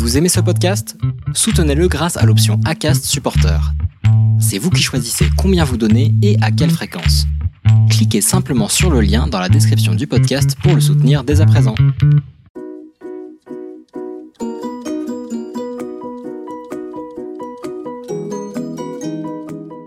[0.00, 0.96] Vous aimez ce podcast?
[1.34, 3.60] Soutenez-le grâce à l'option ACAST Supporter.
[4.40, 7.26] C'est vous qui choisissez combien vous donnez et à quelle fréquence.
[7.90, 11.46] Cliquez simplement sur le lien dans la description du podcast pour le soutenir dès à
[11.46, 11.74] présent.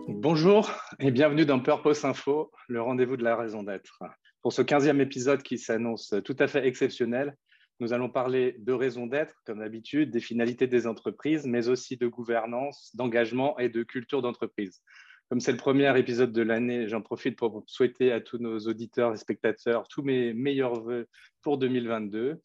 [0.09, 0.70] Bonjour
[1.00, 4.04] et bienvenue dans Purpose Info, le rendez-vous de la raison d'être.
[4.43, 7.36] Pour ce 15e épisode qui s'annonce tout à fait exceptionnel,
[7.80, 12.08] nous allons parler de raison d'être, comme d'habitude, des finalités des entreprises, mais aussi de
[12.08, 14.82] gouvernance, d'engagement et de culture d'entreprise.
[15.30, 19.13] Comme c'est le premier épisode de l'année, j'en profite pour souhaiter à tous nos auditeurs
[19.13, 21.08] et spectateurs tous mes meilleurs voeux
[21.41, 22.40] pour 2022.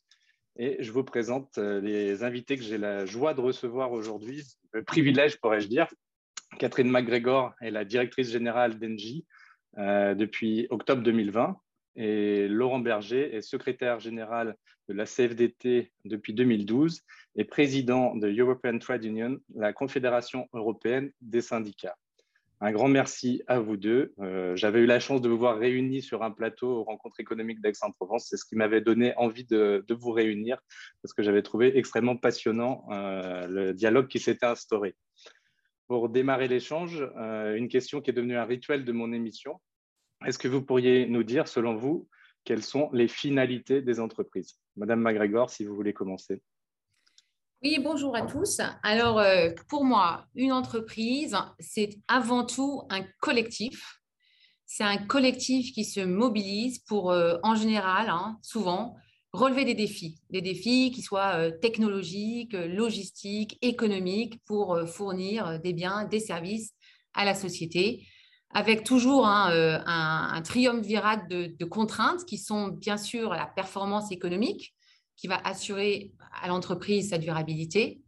[0.56, 4.42] Et je vous présente euh, les invités que j'ai la joie de recevoir aujourd'hui,
[4.72, 5.86] le privilège pourrais-je dire.
[6.58, 9.26] Catherine McGregor est la directrice générale d'Engie
[9.76, 11.56] euh, depuis octobre 2020
[11.96, 14.56] et Laurent Berger est secrétaire général
[14.88, 17.02] de la CFDT depuis 2012
[17.36, 21.96] et président de European Trade Union, la Confédération européenne des syndicats.
[22.60, 24.12] Un grand merci à vous deux.
[24.18, 27.60] Euh, j'avais eu la chance de vous voir réunis sur un plateau aux rencontres économiques
[27.60, 28.26] d'Aix-en-Provence.
[28.28, 30.58] C'est ce qui m'avait donné envie de, vous réunir
[31.00, 34.96] parce que j'avais trouvé extrêmement passionnant euh, le dialogue qui s'était instauré.
[35.86, 39.60] Pour démarrer l'échange, euh, une question qui est devenue un rituel de mon émission.
[40.26, 42.08] Est-ce que vous pourriez nous dire, selon vous,
[42.48, 46.40] quelles sont les finalités des entreprises Madame McGregor, si vous voulez commencer.
[47.62, 48.62] Oui, bonjour à tous.
[48.82, 54.00] Alors, euh, pour moi, une entreprise, c'est avant tout un collectif.
[54.64, 58.96] C'est un collectif qui se mobilise pour, euh, en général, hein, souvent,
[59.34, 66.06] relever des défis, des défis qui soient euh, technologiques, logistiques, économiques, pour fournir des biens,
[66.06, 66.72] des services
[67.12, 68.06] à la société
[68.50, 74.10] avec toujours hein, euh, un, un, triumvirat de, contraintes qui sont bien sûr la performance
[74.10, 74.74] économique,
[75.16, 78.00] qui va assurer à l'entreprise sa durabilité.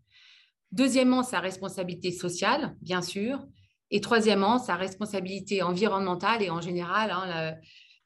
[0.73, 3.45] Deuxièmement, sa responsabilité sociale, bien sûr.
[3.91, 7.55] Et troisièmement, sa responsabilité environnementale et en général hein,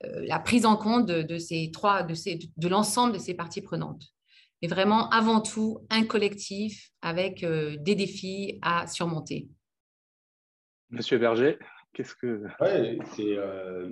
[0.05, 4.03] euh, la, prise en compte de, ces trois, de, l'ensemble de ces parties prenantes.
[4.63, 9.49] Mais vraiment, avant tout, un collectif avec euh, des défis à surmonter.
[10.91, 11.59] Monsieur Berger
[11.95, 12.43] Qu'est-ce que.
[12.61, 13.39] Ouais, c'est.
[13.39, 13.89] Euh,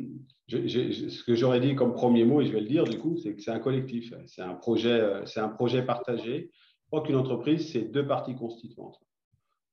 [0.49, 3.35] ce que j'aurais dit comme premier mot, et je vais le dire du coup, c'est
[3.35, 6.51] que c'est un collectif, c'est un projet, euh, c'est un projet partagé.
[6.53, 8.99] Je crois qu'une entreprise, c'est deux parties constituantes.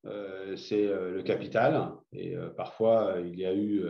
[0.05, 3.83] Euh, c'est le capital, et parfois il y a eu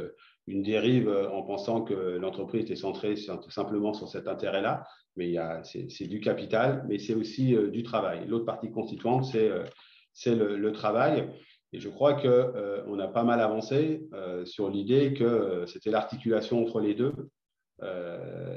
[0.48, 3.16] une dérive en pensant que l'entreprise était centrée
[3.50, 8.26] simplement sur cet intérêt-là, mais c'est du capital, mais c'est aussi du travail.
[8.28, 11.30] L'autre partie constituante, c'est le, travail.
[11.72, 15.92] Et je crois qu'on euh, a pas mal avancé euh, sur l'idée que euh, c'était
[15.92, 17.14] l'articulation entre les deux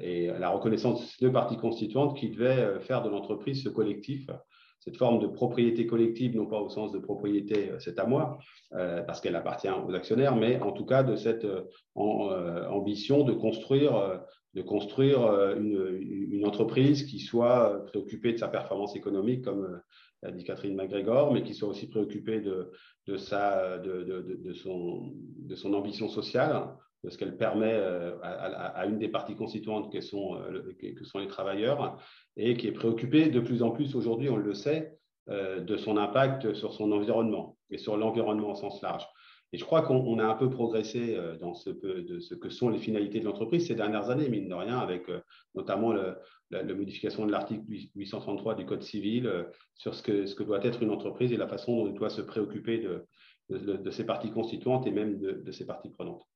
[0.02, 4.28] et la reconnaissance de ces deux parties constituantes qui devaient faire de l'entreprise ce collectif,
[4.80, 8.40] cette forme de propriété collective, non pas au sens de propriété, c'est à moi,
[8.72, 11.46] parce qu'elle appartient aux actionnaires, mais en tout cas de cette
[11.94, 14.24] ambition de construire,
[14.54, 15.22] de construire
[15.56, 19.80] une, une, entreprise qui soit préoccupée de sa performance économique, comme
[20.30, 22.70] dit Catherine McGregor, mais qui soit aussi préoccupée de,
[23.06, 26.68] de, de, son, ambition sociale,
[27.02, 31.18] de ce qu'elle permet euh, à, une des parties constituantes que sont, euh, que sont
[31.18, 31.98] les travailleurs,
[32.36, 34.96] et qui est préoccupée de plus en plus aujourd'hui, on le sait,
[35.28, 39.06] euh, de son impact sur son environnement et sur l'environnement au sens large.
[39.52, 43.20] Et je crois qu'on a un peu progressé euh, dans ce, que sont les finalités
[43.20, 45.20] de l'entreprise ces dernières années, mine de rien, avec euh,
[45.54, 47.62] notamment la, modification de l'article
[47.94, 51.76] 833 du Code civil euh, sur ce que, doit être une entreprise et la façon
[51.76, 53.06] dont elle doit se préoccuper de,
[53.50, 56.26] de, ses parties constituantes et même de, ses parties prenantes.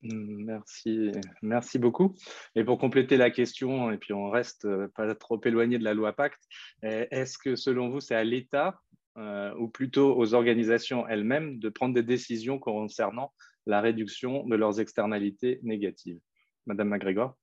[0.00, 1.10] Merci,
[1.42, 2.14] merci beaucoup.
[2.54, 6.12] Et pour compléter la question, et puis on reste pas trop éloigné de la loi
[6.12, 6.44] Pacte,
[6.82, 8.80] est-ce que selon vous, c'est à l'État
[9.18, 13.32] euh, ou plutôt aux organisations elles-mêmes de prendre des décisions concernant
[13.66, 16.20] la réduction de leurs externalités négatives.
[16.66, 17.34] Madame McGregor?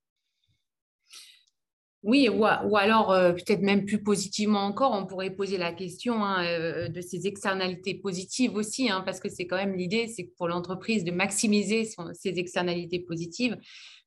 [2.01, 6.45] Oui, ou, alors euh, peut-être même plus positivement encore, on pourrait poser la question hein,
[6.45, 10.47] euh, de ces externalités positives aussi, hein, parce que c'est quand même l'idée, c'est pour
[10.47, 11.83] l'entreprise de maximiser
[12.13, 13.57] ses externalités positives.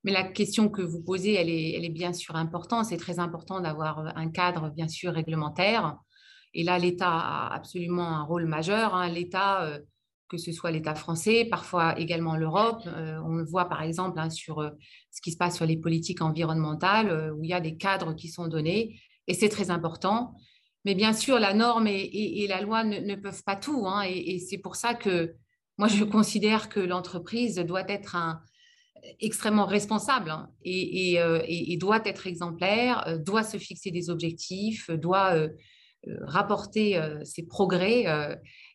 [0.05, 2.87] Mais la question que vous posez, elle est bien sûr importante.
[2.87, 5.99] C'est très important d'avoir un cadre, bien sûr, réglementaire
[6.59, 8.93] et là, l'État a absolument un rôle majeur.
[8.93, 9.09] Hein.
[9.11, 9.79] L'État, euh,
[10.29, 14.29] que ce soit l'État français, parfois également l'Europe, euh, on le voit par exemple hein,
[14.29, 14.71] sur euh,
[15.13, 18.27] ce qui se passe sur les politiques environnementales, où il y a des cadres qui
[18.27, 20.35] sont donnés, et c'est très important.
[20.85, 23.87] Mais bien sûr, la norme et, la loi ne, peuvent pas tout.
[23.87, 24.03] Hein.
[24.09, 25.37] et, c'est pour ça que
[25.77, 28.17] moi, je considère que l'entreprise doit être
[29.21, 30.35] extrêmement responsable
[30.65, 31.21] et,
[31.79, 35.49] doit être exemplaire, doit se fixer des objectifs, doit
[36.23, 38.05] rapporter ces progrès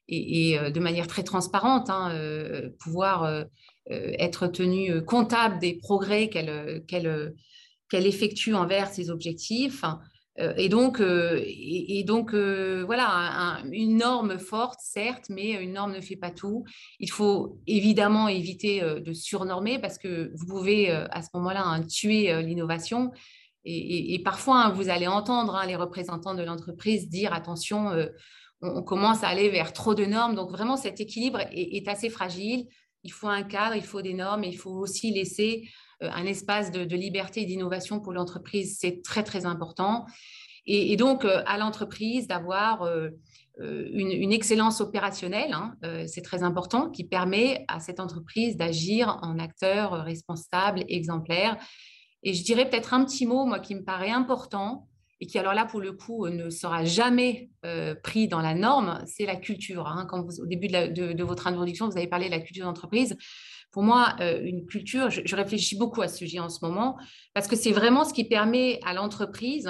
[0.07, 2.13] et, de manière très transparente, hein,
[2.79, 3.45] pouvoir
[3.89, 7.35] être tenu comptable des progrès qu'elle
[7.91, 9.83] effectue envers ses objectifs.
[10.39, 15.93] Euh, et donc, euh, et, donc euh, voilà, une norme forte, certes, mais une norme
[15.93, 16.63] ne fait pas tout.
[16.99, 22.41] Il faut évidemment éviter de surnormer parce que vous pouvez à ce moment-là hein, tuer
[22.43, 23.11] l'innovation.
[23.65, 27.91] Et, parfois, hein, vous allez entendre hein, les représentants de l'entreprise dire attention,
[28.61, 30.35] on, commence à aller vers trop de normes.
[30.35, 32.67] Donc vraiment, cet équilibre est, assez fragile.
[33.03, 35.67] Il faut un cadre, il faut des normes, il faut aussi laisser
[36.01, 40.05] euh, un espace de, liberté et d'innovation pour l'entreprise, c'est très, très important.
[40.65, 43.09] Et, donc, euh, à l'entreprise d'avoir euh,
[43.59, 45.75] une, excellence opérationnelle, hein,
[46.07, 51.57] c'est très important, qui permet à cette entreprise d'agir en acteur responsable, exemplaire.
[52.23, 54.87] Et je dirais peut-être un petit mot, moi, qui me paraît important,
[55.19, 57.49] et qui alors là, pour le coup, ne sera jamais
[58.03, 59.87] pris dans la norme, c'est la culture.
[59.87, 60.05] Hein.
[60.09, 63.15] Quand au début de, votre introduction, vous avez parlé de la culture d'entreprise
[63.73, 66.95] pour moi, euh, une culture, je, réfléchis beaucoup à ce sujet en ce moment,
[67.33, 69.67] parce que c'est vraiment ce qui permet à l'entreprise,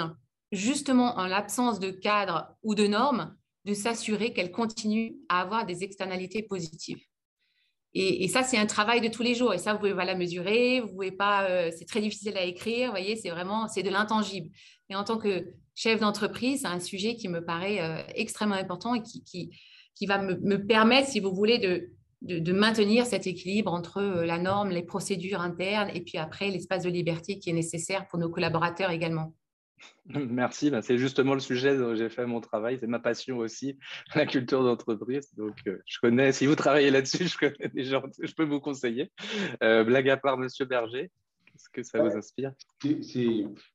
[0.52, 3.34] justement en l'absence de cadre ou de normes,
[3.64, 7.02] de s'assurer qu'elle continue à avoir des externalités positives.
[7.96, 9.54] Et, ça, c'est un travail de tous les jours.
[9.54, 11.48] Et ça, vous pouvez pas la mesurer, vous pouvez pas.
[11.48, 12.86] Euh, c'est très difficile à écrire.
[12.86, 14.50] Vous voyez, c'est vraiment, c'est de l'intangible.
[14.90, 15.46] Et en tant que
[15.76, 19.22] chef d'entreprise, c'est un sujet qui me paraît euh, extrêmement important et qui,
[19.94, 21.88] qui, va me, permettre, si vous voulez, de,
[22.22, 26.82] de, maintenir cet équilibre entre euh, la norme, les procédures internes et puis après l'espace
[26.82, 29.34] de liberté qui est nécessaire pour nos collaborateurs également.
[30.06, 33.78] Merci, ben, c'est justement le sujet dont j'ai fait mon travail, c'est ma passion aussi,
[34.14, 35.34] la culture d'entreprise.
[35.34, 38.60] Donc, euh, je connais, si vous travaillez là-dessus, je connais des gens, je peux vous
[38.60, 39.10] conseiller.
[39.62, 41.10] Euh, blague à part, Monsieur Berger,
[41.46, 42.52] qu'est-ce que ça vous inspire?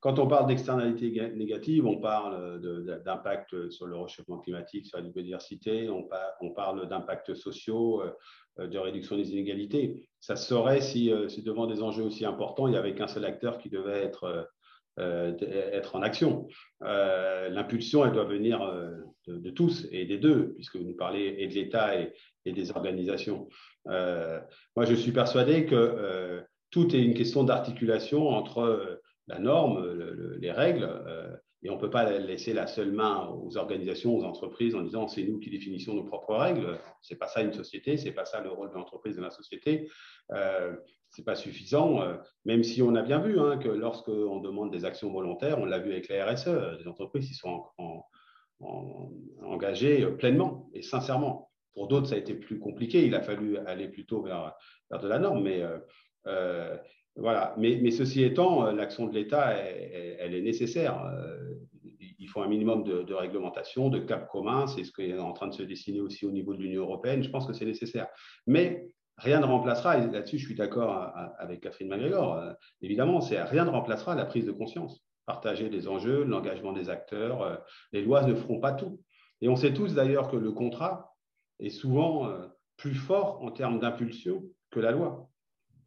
[0.02, 2.62] Quand on parle d'externalité négative, on parle
[3.04, 6.08] d'impact sur le réchauffement climatique, sur la biodiversité, on,
[6.42, 10.10] on parle d'impacts sociaux, euh, de réduction des inégalités.
[10.20, 13.24] Ça se saurait si, si, devant des enjeux aussi importants, il n'y avait qu'un seul
[13.24, 14.50] acteur qui devait être,
[15.00, 16.48] être en action.
[16.82, 18.60] L'impulsion, elle doit venir
[19.28, 22.14] de, tous et des deux, puisque vous nous parlez et de l'État et,
[22.46, 23.48] des organisations.
[23.86, 26.42] moi, je suis persuadé que
[26.72, 30.90] tout est une question d'articulation entre la norme, les règles,
[31.62, 35.08] et on ne peut pas laisser la seule main aux organisations, aux entreprises en disant
[35.08, 36.80] c'est nous qui définissons nos propres règles.
[37.02, 39.90] C'est pas ça une société, c'est pas ça le rôle de l'entreprise dans la société.
[40.32, 40.74] Euh,
[41.10, 42.16] c'est pas suffisant, euh,
[42.46, 45.80] même si on a bien vu hein, que lorsqu'on demande des actions volontaires, on l'a
[45.80, 47.64] vu avec la RSE, des entreprises qui sont
[49.42, 51.50] engagées pleinement et sincèrement.
[51.74, 53.06] Pour d'autres, ça a été plus compliqué.
[53.06, 54.54] Il a fallu aller plutôt vers,
[54.92, 55.64] vers de la norme, mais
[56.28, 56.78] euh,
[57.16, 57.54] voilà.
[57.58, 61.04] Mais, ceci étant, euh, l'action de l'État, elle, est nécessaire.
[61.06, 61.56] Euh,
[62.20, 64.68] il faut un minimum de, réglementation, de cap commun.
[64.68, 67.24] C'est ce qui est en train de se dessiner aussi au niveau de l'Union européenne.
[67.24, 68.08] Je pense que c'est nécessaire.
[68.46, 68.88] Mais
[69.20, 73.70] rien ne remplacera, et là-dessus je suis d'accord avec Catherine McGregor, euh, évidemment, rien ne
[73.70, 75.06] remplacera la prise de conscience.
[75.26, 77.64] Partager des enjeux, l'engagement des acteurs.
[77.92, 79.00] les lois ne feront pas tout.
[79.42, 81.16] Et on sait tous d'ailleurs que le contrat
[81.60, 82.28] est souvent
[82.78, 85.30] plus fort en termes d'impulsion que la loi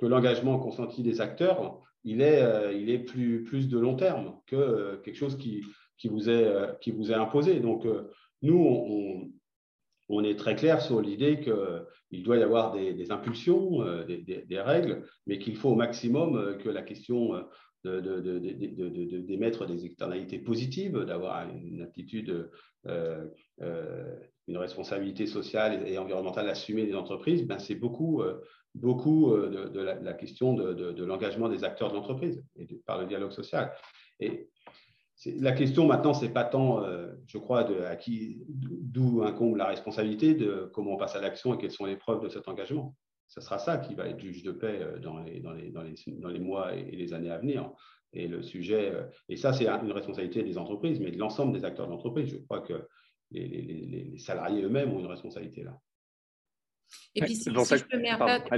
[0.03, 4.97] que l'engagement consenti des acteurs, il est, euh, plus, plus de long terme que euh,
[4.97, 5.63] quelque chose qui,
[6.09, 7.61] vous, est, euh, qui vous est imposé.
[7.61, 7.87] Donc,
[8.43, 9.31] nous, on,
[10.09, 15.05] on, est très clair sur l'idée qu'il doit y avoir des, impulsions, des, des, règles,
[15.27, 17.35] mais qu'il faut au maximum que la question
[17.85, 22.51] d'émettre de, des externalités positives, d'avoir une attitude,
[22.85, 28.23] une responsabilité sociale et environnementale assumée des entreprises, ben c'est beaucoup
[28.75, 33.33] beaucoup euh, de, la, question de, l'engagement des acteurs de l'entreprise et par le dialogue
[33.33, 33.73] social.
[35.27, 39.67] La question maintenant, c'est pas tant, euh, je crois, de, à qui, d'où incombe la
[39.67, 42.97] responsabilité de comment on passe à l'action et quelles sont les preuves de cet engagement.
[43.29, 45.83] Ce sera ça qui va être juge de paix euh, dans les, dans les, dans
[45.83, 47.71] les, dans les mois et les années à venir.
[48.13, 48.93] Et le sujet,
[49.31, 52.29] et ça, c'est une responsabilité des entreprises, mais de l'ensemble des acteurs de l'entreprise.
[52.29, 52.87] Je crois que
[53.31, 55.79] les, les salariés eux-mêmes ont une responsabilité là.
[57.15, 58.49] Et puis, si, je peux me permettre,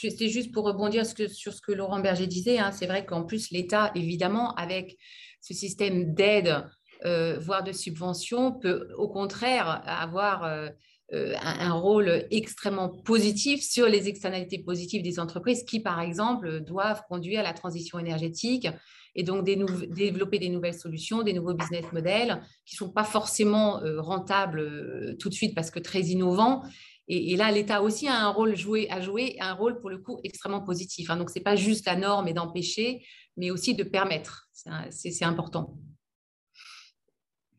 [0.00, 2.58] c'était juste pour rebondir sur ce que Laurent Berger disait.
[2.58, 4.96] Hein, c'est vrai qu'en plus, l'État, évidemment, avec
[5.40, 6.64] ce système d'aide,
[7.04, 10.68] euh, voire de subvention, peut au contraire avoir euh,
[11.14, 17.02] euh, un, rôle extrêmement positif sur les externalités positives des entreprises qui, par exemple, doivent
[17.08, 18.68] conduire à la transition énergétique
[19.14, 23.80] et donc développer des nouvelles solutions, des nouveaux business models qui ne sont pas forcément
[23.96, 26.62] rentables tout de suite parce que très innovants,
[27.08, 28.52] et, là, l'État aussi a un rôle
[28.90, 31.08] à jouer, un rôle pour le coup extrêmement positif.
[31.08, 31.16] Hein.
[31.16, 33.02] Donc, ce n'est pas juste la norme et d'empêcher,
[33.36, 34.48] mais aussi de permettre.
[34.90, 35.78] C'est important.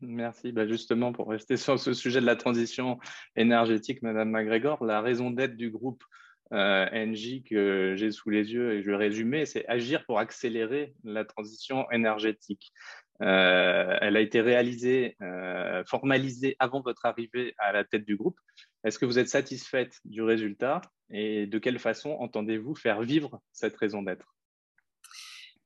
[0.00, 0.52] Merci.
[0.52, 2.98] Bah, justement, pour rester sur ce sujet de la transition
[3.36, 6.02] énergétique, Madame McGregor, la raison d'être du groupe
[6.52, 10.94] euh, NJ que j'ai sous les yeux et je vais résumer, c'est agir pour accélérer
[11.04, 12.72] la transition énergétique.
[13.22, 18.38] Euh, elle a été réalisée, euh, formalisée avant votre arrivée à la tête du groupe.
[18.84, 23.76] Est-ce que vous êtes satisfaite du résultat et de quelle façon entendez-vous faire vivre cette
[23.76, 24.34] raison d'être?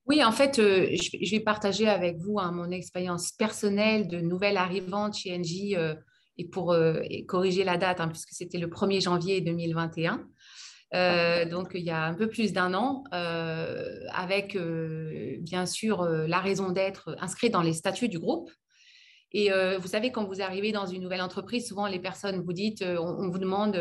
[0.06, 4.58] Oui, en fait, euh, je vais partager avec vous hein, mon expérience personnelle de nouvelle
[4.58, 5.94] arrivante chez NJ euh,
[6.36, 10.26] et pour euh, corriger la date, hein, puisque c'était le 1er janvier 2021.
[11.50, 14.56] donc, il y a un peu plus d'un an, avec
[15.40, 18.50] bien sûr la raison d'être inscrite dans les statuts du groupe.
[19.36, 19.50] Et
[19.80, 23.28] vous savez, quand vous arrivez dans une nouvelle entreprise, souvent les personnes vous dites, on,
[23.28, 23.76] vous demande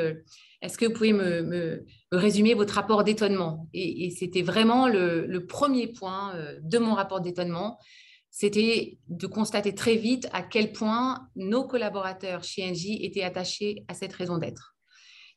[0.64, 3.68] est-ce que vous pouvez me, résumer votre rapport d'étonnement?
[3.74, 7.78] Et, c'était vraiment le, premier point euh, de mon rapport d'étonnement.
[8.30, 13.94] C'était de constater très vite à quel point nos collaborateurs chez NJ étaient attachés à
[13.94, 14.76] cette raison d'être.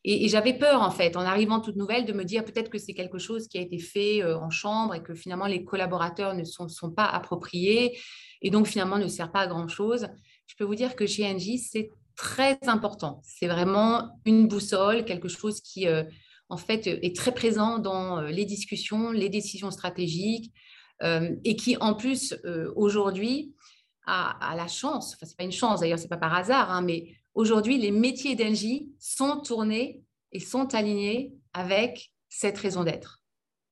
[0.05, 2.93] Et, j'avais peur, en fait, en arrivant toute nouvelle, de me dire peut-être que c'est
[2.93, 6.45] quelque chose qui a été fait euh, en chambre et que finalement les collaborateurs ne
[6.45, 7.97] sont pas appropriés
[8.41, 10.07] et donc finalement ne sert pas à grand-chose.
[10.47, 13.21] Je peux vous dire que chez NJ, c'est très important.
[13.23, 16.03] C'est vraiment une boussole, quelque chose qui, euh,
[16.49, 20.51] en fait, est très présent dans euh, les discussions, les décisions stratégiques,
[21.03, 22.35] euh, et qui, en plus,
[22.75, 23.53] aujourd'hui,
[24.07, 26.71] a, la chance, enfin, ce n'est pas une chance, d'ailleurs, ce n'est pas par hasard,
[26.71, 30.01] hein, mais aujourd'hui, les métiers d'Engie sont tournés
[30.31, 33.21] et sont alignés avec cette raison d'être,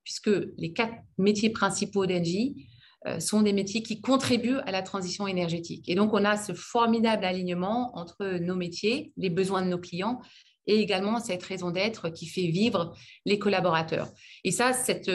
[0.03, 2.75] puisque les quatre métiers principaux d'Engie euh,
[3.20, 5.88] sont des métiers qui contribuent à la transition énergétique.
[5.88, 10.22] Et donc, on a ce formidable alignement entre nos métiers, les besoins de nos clients
[10.68, 12.94] et également cette raison d'être qui fait vivre
[13.26, 14.10] les collaborateurs.
[14.44, 15.12] Et ça, cette,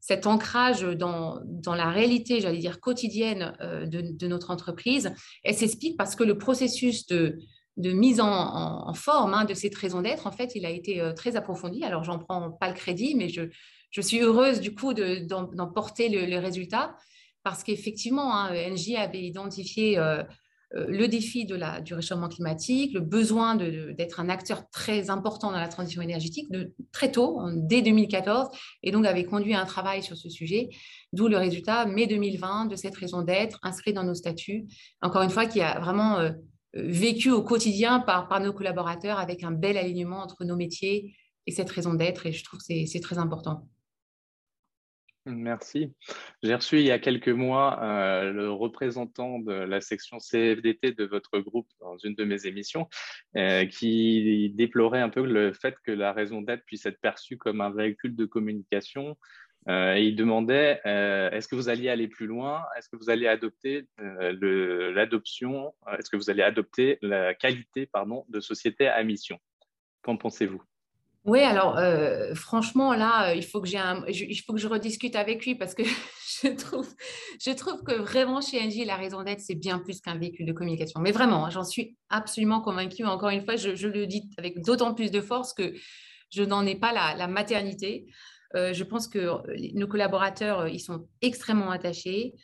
[0.00, 5.12] cet ancrage dans, dans la réalité, j'allais dire, quotidienne euh, de, notre entreprise,
[5.44, 7.38] elle s'explique parce que le processus de,
[7.76, 11.12] de mise en, forme hein, de cette raison d'être, en fait, il a été euh,
[11.12, 11.84] très approfondi.
[11.84, 13.42] Alors, j'en prends pas le crédit, mais je,
[13.90, 16.96] je suis heureuse du coup d'en porter le résultat
[17.42, 20.22] parce qu'effectivement, hein, NJ avait identifié euh,
[20.74, 25.50] euh, le défi de la, du réchauffement climatique, le besoin d'être un acteur très important
[25.50, 28.48] dans la transition énergétique de, très tôt, dès 2014,
[28.82, 30.70] et donc avait conduit un travail sur ce sujet,
[31.12, 34.66] d'où le résultat mai 2020 de cette raison d'être inscrit dans nos statuts,
[35.02, 36.30] encore une fois, qui a vraiment euh,
[36.74, 41.14] vécu au quotidien par, par nos collaborateurs avec un bel alignement entre nos métiers
[41.46, 43.68] et cette raison d'être, et je trouve que c'est très important.
[45.24, 45.94] Merci.
[46.42, 51.04] J'ai reçu il y a quelques mois euh, le représentant de la section CFDT de
[51.04, 52.88] votre groupe dans une de mes émissions
[53.36, 57.60] euh, qui déplorait un peu le fait que la raison d'être puisse être perçue comme
[57.60, 59.16] un véhicule de communication.
[59.68, 62.64] Euh, et il demandait est-ce que vous alliez aller plus loin?
[62.76, 68.40] Est-ce que vous allez adopter l'adoption Est-ce que vous allez adopter la qualité pardon, de
[68.40, 69.38] société à mission?
[70.02, 70.64] Qu'en pensez-vous?
[71.24, 75.84] Oui, alors euh, franchement, là, euh, il faut, que je rediscute avec lui parce que
[76.42, 80.52] je, trouve, que vraiment chez Engie, la raison d'être, c'est bien plus qu'un véhicule de
[80.52, 81.00] communication.
[81.00, 83.04] Mais vraiment, hein, j'en suis absolument convaincue.
[83.04, 85.72] Encore une fois, je, le dis avec d'autant plus de force que
[86.30, 88.06] je n'en ai pas la, maternité.
[88.56, 89.28] Euh, je pense que
[89.78, 92.34] nos collaborateurs, ils sont extrêmement attachés.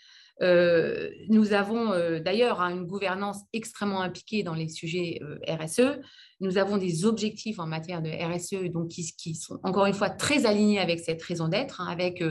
[0.40, 5.98] Euh, nous avons euh, d'ailleurs hein, une gouvernance extrêmement impliquée dans les sujets euh, RSE.
[6.40, 10.46] Nous avons des objectifs en matière de RSE donc, qui, sont encore une fois très
[10.46, 12.22] alignés avec cette raison d'être, hein, avec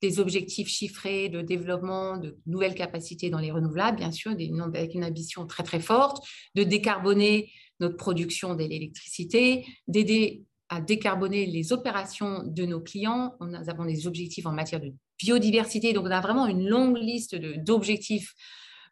[0.00, 5.04] des objectifs chiffrés de développement de nouvelles capacités dans les renouvelables, bien sûr, avec une
[5.04, 12.64] ambition très très forte, de décarboner notre production d'électricité, d'aider à décarboner les opérations de
[12.64, 13.34] nos clients.
[13.40, 15.92] Nous avons des objectifs en matière de biodiversité.
[15.92, 18.34] Donc, on a vraiment une longue liste d'objectifs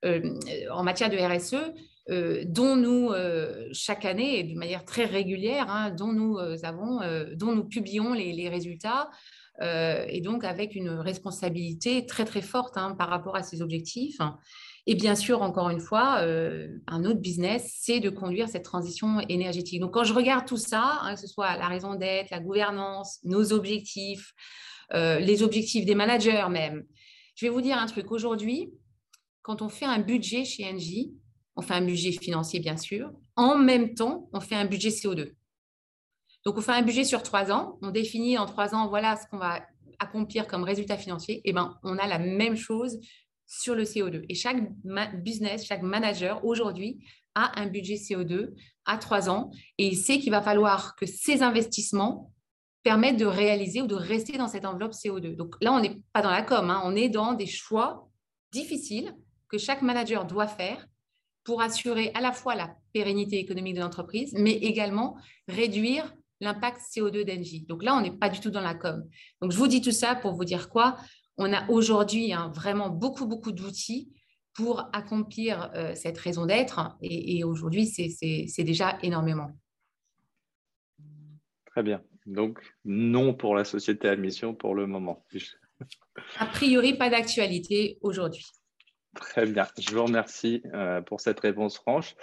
[0.04, 0.38] euh,
[0.70, 1.56] en matière de RSE
[2.10, 7.00] euh, dont nous, euh, chaque année, et de manière très régulière, hein, dont, nous, avons,
[7.34, 9.10] dont nous publions les, résultats.
[9.60, 14.18] et donc, avec une responsabilité très, très forte hein, par rapport à ces objectifs.
[14.86, 16.22] Et bien sûr, encore une fois,
[16.86, 19.80] un autre business, c'est de conduire cette transition énergétique.
[19.80, 23.18] Donc, quand je regarde tout ça, hein, que ce soit la raison d'être, la gouvernance,
[23.24, 24.32] nos objectifs,
[24.94, 26.84] euh, les objectifs des managers même.
[27.34, 28.10] Je vais vous dire un truc.
[28.10, 28.72] Aujourd'hui,
[29.42, 31.12] quand on fait un budget chez Engie,
[31.56, 33.10] on fait un budget financier, bien sûr.
[33.36, 35.32] En même temps, on fait un budget CO2.
[36.44, 37.78] Donc, on fait un budget sur trois ans.
[37.82, 39.60] On définit en trois ans, voilà ce qu'on va
[39.98, 41.36] accomplir comme résultat financier.
[41.36, 42.98] Et eh ben, on a la même chose
[43.46, 44.24] sur le CO2.
[44.28, 44.58] Et chaque
[45.22, 47.04] business, chaque manager aujourd'hui
[47.34, 48.50] a un budget CO2
[48.84, 52.32] à trois ans et il sait qu'il va falloir que ces investissements
[52.88, 55.36] permettre de réaliser ou de rester dans cette enveloppe CO2.
[55.36, 56.80] Donc là, on n'est pas dans la com, hein.
[56.86, 58.08] on est dans des choix
[58.50, 59.14] difficiles
[59.50, 60.86] que chaque manager doit faire
[61.44, 65.18] pour assurer à la fois la pérennité économique de l'entreprise, mais également
[65.48, 67.66] réduire l'impact CO2 d'Engie.
[67.66, 69.06] Donc là, on n'est pas du tout dans la com.
[69.42, 70.96] Donc je vous dis tout ça pour vous dire quoi?
[71.36, 74.10] On a aujourd'hui hein, vraiment beaucoup, beaucoup d'outils
[74.54, 76.96] pour accomplir euh, cette raison d'être.
[77.02, 79.50] Et, aujourd'hui, c'est déjà énormément.
[81.66, 82.02] Très bien.
[82.28, 85.24] Donc, non pour la société à mission pour le moment.
[86.38, 88.44] A priori, pas d'actualité aujourd'hui.
[89.14, 92.14] Très bien, je vous remercie euh, pour cette réponse franche.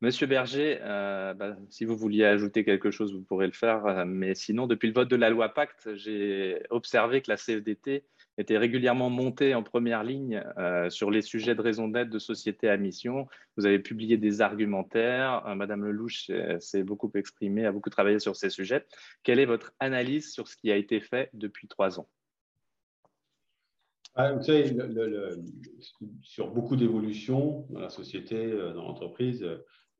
[0.00, 4.06] Monsieur Berger, euh, bah, si vous vouliez ajouter quelque chose, vous pourrez le faire.
[4.06, 8.04] mais sinon, depuis le vote de la loi Pacte, j'ai observé que la CFDT
[8.38, 12.68] était régulièrement monté en première ligne euh, sur les sujets de raison d'être de société
[12.68, 13.26] à mission.
[13.56, 15.44] Vous avez publié des argumentaires.
[15.46, 16.30] Euh, Madame Lelouch
[16.60, 18.86] s'est beaucoup exprimée, a beaucoup travaillé sur ces sujets.
[19.24, 22.08] Quelle est votre analyse sur ce qui a été fait depuis trois ans?
[24.18, 24.76] Ah, Vous savez,
[26.22, 29.44] sur beaucoup d'évolutions dans la société, euh, dans l'entreprise,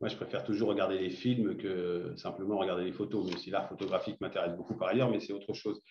[0.00, 3.68] moi, je préfère toujours regarder les films que simplement regarder les photos, même si l'art
[3.68, 5.82] photographique m'intéresse beaucoup par ailleurs, mais c'est autre chose.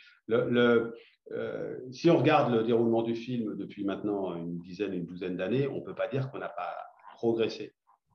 [1.31, 5.67] Euh, si on regarde le déroulement du film depuis maintenant une dizaine, une douzaine d'années,
[5.67, 6.73] on ne peut pas dire qu'on n'a pas
[7.15, 7.73] progressé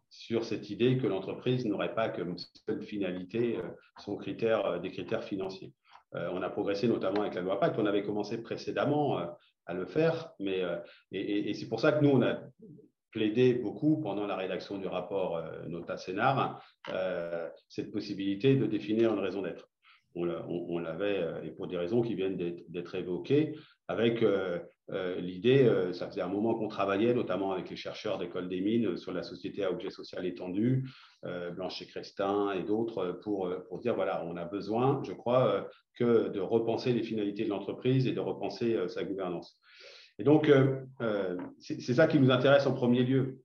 [0.09, 4.91] sur cette idée que l'entreprise n'aurait pas comme seule finalité euh, son critère, euh, des
[4.91, 5.73] critères financiers.
[6.15, 7.79] on a progressé notamment avec la loi Pacte.
[7.79, 9.19] On avait commencé précédemment
[9.67, 10.61] à le faire, mais
[11.13, 12.39] et, et c'est pour ça que nous, on a
[13.13, 19.13] plaidé beaucoup pendant la rédaction du rapport euh, Nota Sénar euh, cette possibilité de définir
[19.13, 19.69] une raison d'être.
[20.15, 22.37] On, l'avait, euh, et pour des raisons qui viennent
[22.69, 23.55] d'être évoquées,
[23.89, 24.25] avec
[25.19, 29.13] l'idée, ça faisait un moment qu'on travaillait, notamment avec les chercheurs d'école des mines, sur
[29.13, 30.89] la société à objet social étendu,
[31.55, 36.29] Blanche et Crestin et d'autres, pour, pour dire, voilà, on a besoin, je crois, que
[36.29, 39.61] de repenser les finalités de l'entreprise et de repenser sa gouvernance.
[40.19, 43.42] Et donc, euh, euh, c'est ça qui nous intéresse en premier lieu,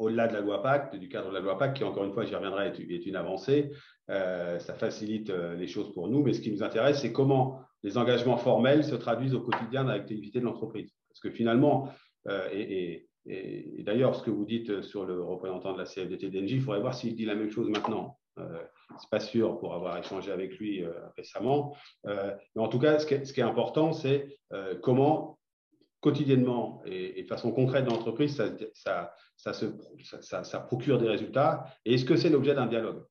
[0.00, 2.24] au-delà de la loi Pacte, du cadre de la loi Pacte, qui, encore une fois,
[2.24, 3.70] j'y reviendrai, est, une avancée.
[4.10, 7.98] Euh, ça facilite les choses pour nous, mais ce qui nous intéresse, c'est comment les
[7.98, 10.90] engagements formels se traduisent au quotidien dans l'activité de l'entreprise.
[11.08, 11.90] Parce que finalement,
[12.52, 13.06] et,
[13.84, 16.94] d'ailleurs, ce que vous dites sur le représentant de la CFDT d'Engie, il faudrait voir
[16.94, 18.18] s'il dit la même chose maintenant.
[18.38, 18.62] Euh,
[18.98, 20.82] c'est pas sûr pour avoir échangé avec lui
[21.16, 21.76] récemment.
[22.04, 24.28] mais en tout cas, ce qui est important, c'est
[24.82, 25.39] comment
[26.00, 28.36] quotidiennement et, de façon concrète dans l'entreprise,
[28.74, 33.04] ça, ça, ça, procure des résultats Et est-ce que c'est l'objet d'un dialogue?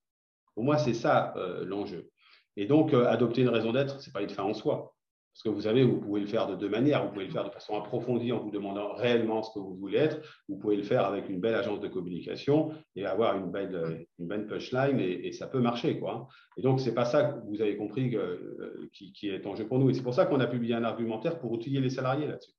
[0.54, 2.10] Pour moi, c'est ça euh, l'enjeu.
[2.58, 4.94] Et donc, euh, adopter une raison d'être, ce n'est pas une fin en soi.
[5.32, 7.06] Parce que vous savez, vous pouvez le faire de deux manières.
[7.06, 9.98] Vous pouvez le faire de façon approfondie en vous demandant réellement ce que vous voulez
[9.98, 10.20] être.
[10.50, 14.28] Vous pouvez le faire avec une belle agence de communication et avoir une belle, une
[14.28, 15.98] belle punchline et, ça peut marcher.
[16.00, 16.28] Quoi.
[16.58, 19.66] Et donc, ce n'est pas ça que vous avez compris euh, qui, est en jeu
[19.66, 19.90] pour nous.
[19.90, 22.52] Et c'est pour ça qu'on a publié un argumentaire pour outiller les salariés là-dessus.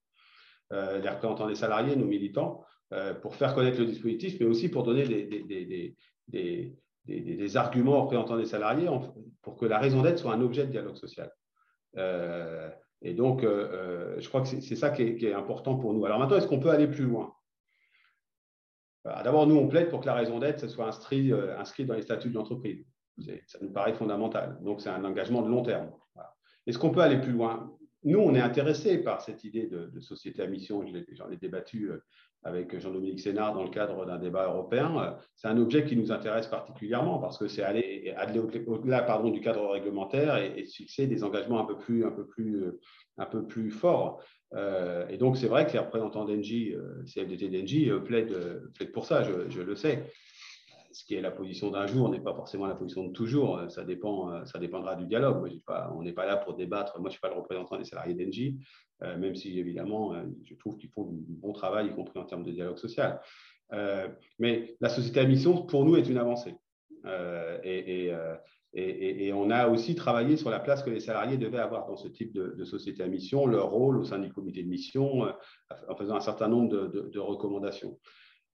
[0.72, 4.68] Euh, les représentants des salariés, nos militants, euh, pour faire connaître le dispositif, mais aussi
[4.68, 5.04] pour donner
[6.28, 8.88] des, arguments aux représentants des salariés
[9.42, 11.32] pour que la raison d'être soit un objet de dialogue social.
[11.96, 12.70] Euh,
[13.02, 16.04] et donc, je crois que c'est ça qui est, important pour nous.
[16.04, 17.34] Alors maintenant, est-ce qu'on peut aller plus loin?
[19.04, 22.28] D'abord, nous, on plaide pour que la raison d'être soit inscrite inscrit dans les statuts
[22.28, 22.84] de l'entreprise.
[23.46, 24.58] Ça nous paraît fondamental.
[24.60, 25.90] Donc, c'est un engagement de long terme.
[26.66, 27.74] Est-ce qu'on peut aller plus loin?
[28.04, 30.84] Nous, on est intéressé par cette idée de, société à mission.
[31.12, 31.98] J'en ai, débattu euh,
[32.42, 35.18] avec Jean-Dominique Sénard dans le cadre d'un débat européen.
[35.36, 38.14] C'est un objet qui nous intéresse particulièrement parce que c'est aller,
[38.66, 42.72] au-delà pardon, du cadre réglementaire et, fixer des engagements un peu plus, un peu plus,
[43.18, 44.22] un peu plus forts.
[44.54, 48.62] Euh, et donc, c'est vrai que les représentants d'Engie, euh, CFDT d'Engie, plaident,
[48.94, 50.10] pour ça, je, le sais
[50.92, 53.58] ce qui est la position d'un jour n'est pas forcément la position de toujours.
[53.58, 55.60] Euh, ça, dépend, euh, ça dépendra du dialogue.
[55.94, 56.98] On n'est pas là pour débattre.
[56.98, 58.58] Moi, je ne suis pas le représentant des salariés d'Engie,
[59.02, 62.44] euh, même si, évidemment, je trouve qu'ils font du bon travail, y compris en termes
[62.44, 63.20] de dialogue social.
[64.38, 66.54] mais la société à mission, pour nous, est une avancée.
[67.64, 72.08] Et, on a aussi travaillé sur la place que les salariés devaient avoir dans ce
[72.08, 75.22] type de, société à mission, leur rôle au sein du comité de mission,
[75.88, 77.96] en faisant un certain nombre de recommandations.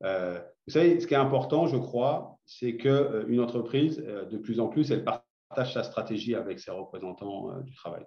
[0.04, 4.37] Euh, vous savez, ce qui est important, je crois, c'est qu'une euh, entreprise, euh, de
[4.37, 8.04] plus en plus, elle partage sa stratégie avec ses représentants du travail.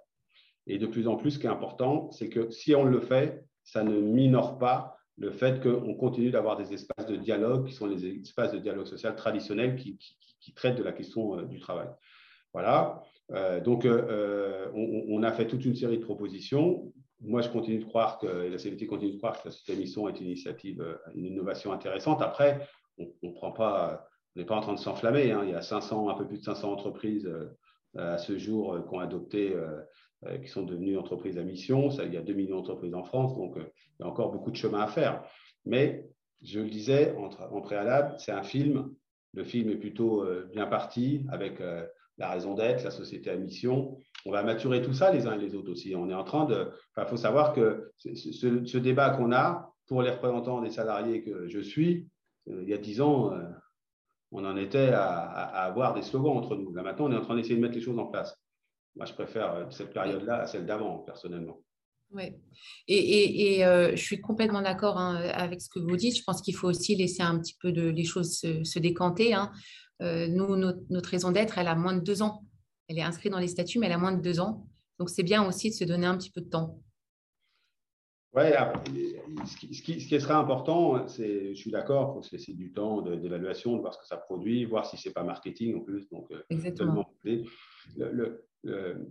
[0.66, 3.44] Et de plus en plus, ce qui est important, c'est que si on le fait,
[3.64, 7.86] ça ne minore pas le fait qu'on continue d'avoir des espaces de dialogue qui sont
[7.86, 9.98] les espaces de dialogue social traditionnels qui,
[10.54, 11.88] traitent de la question du travail.
[12.52, 13.02] Voilà.
[13.64, 18.26] donc, on, a fait toute une série de propositions moi, je continue de croire que
[18.26, 22.22] la CVT continue de croire que cette émission est une initiative, euh, une innovation intéressante.
[22.22, 22.66] Après,
[22.98, 23.12] on
[24.36, 25.30] n'est pas en train de s'enflammer.
[25.30, 25.42] Hein.
[25.44, 27.54] Il y a 500, un peu plus de 500 entreprises euh,
[27.96, 29.54] à ce jour euh, qui ont adopté,
[30.42, 31.90] qui sont devenues entreprises à mission.
[31.90, 34.56] Il y a 2 millions d'entreprises en France, donc il y a encore beaucoup de
[34.56, 35.24] chemin à faire.
[35.64, 36.06] Mais
[36.42, 38.94] je le disais en, préalable, c'est un film.
[39.32, 41.60] Le film est plutôt bien parti avec
[42.18, 43.96] la raison d'être, la société à mission.
[44.26, 45.94] On va maturer tout ça les uns et les autres aussi.
[45.96, 46.70] On est en train de.
[46.96, 51.60] Il faut savoir que ce, débat qu'on a pour les représentants des salariés que je
[51.60, 52.08] suis,
[52.46, 53.32] il y a dix ans,
[54.32, 55.20] on en était à,
[55.64, 56.72] avoir des slogans entre nous.
[56.72, 58.36] Là, maintenant, on est en train d'essayer de mettre les choses en place.
[58.96, 61.60] Moi, je préfère euh, cette période-là à celle d'avant, personnellement.
[62.12, 62.24] Oui,
[62.88, 66.16] et, euh, je suis complètement d'accord hein, avec ce que vous dites.
[66.16, 69.32] Je pense qu'il faut aussi laisser un petit peu les choses se, décanter.
[69.32, 69.52] Hein.
[70.02, 72.42] Euh, nous, notre, raison d'être, elle a moins de deux ans.
[72.90, 74.66] Elle est inscrite dans les statuts, mais elle a moins de deux ans.
[74.98, 76.82] Donc, c'est bien aussi de se donner un petit peu de temps.
[78.32, 78.42] Oui,
[79.46, 82.72] ce qui, ce, qui, serait important, c'est, je suis d'accord, il faut se laisser du
[82.72, 85.80] temps d'évaluation, de, voir ce que ça produit, voir si ce n'est pas marketing en
[85.80, 86.08] plus.
[86.10, 87.08] Donc, euh, Exactement.
[87.96, 88.44] Le,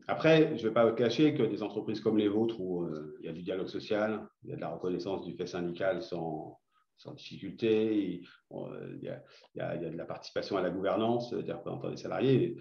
[0.07, 3.27] après, je ne vais pas cacher que des entreprises comme les vôtres, où euh, il
[3.27, 6.59] y a du dialogue social, il y a de la reconnaissance du fait syndical sans,
[6.99, 8.21] sans difficulté.
[8.51, 9.23] Euh, il, y a,
[9.55, 12.57] il, y a, de la participation à la gouvernance des représentants des salariés.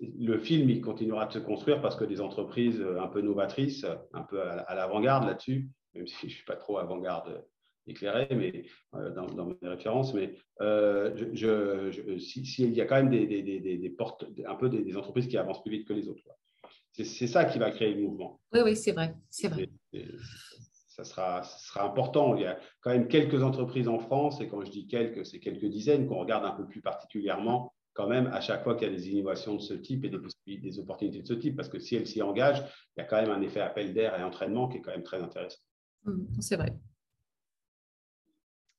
[0.00, 4.22] le film, il continuera de se construire parce que des entreprises un peu novatrices, un
[4.22, 7.44] peu à, l'avant-garde là-dessus, même si je ne suis pas trop avant-garde
[7.86, 13.26] éclairé mais, euh, dans, mes références, mais euh, je, s'il y a quand même des,
[13.26, 16.22] des, des, portes, un peu des, entreprises qui avancent plus vite que les autres.
[16.92, 18.40] C'est ça qui va créer le mouvement.
[18.52, 19.14] Oui, oui, c'est vrai.
[19.30, 19.68] C'est vrai
[21.04, 22.34] ça sera, sera important.
[22.36, 25.40] Il y a quand même quelques entreprises en France, et quand je dis quelques, c'est
[25.40, 28.90] quelques dizaines qu'on regarde un peu plus particulièrement quand même à chaque fois qu'il y
[28.90, 31.78] a des innovations de ce type et des, des opportunités de ce type, parce que
[31.78, 32.62] si elles s'y engagent,
[32.96, 35.02] il y a quand même un effet appel d'air et entraînement qui est quand même
[35.02, 35.58] très intéressant.
[36.04, 36.72] Mmh, c'est vrai.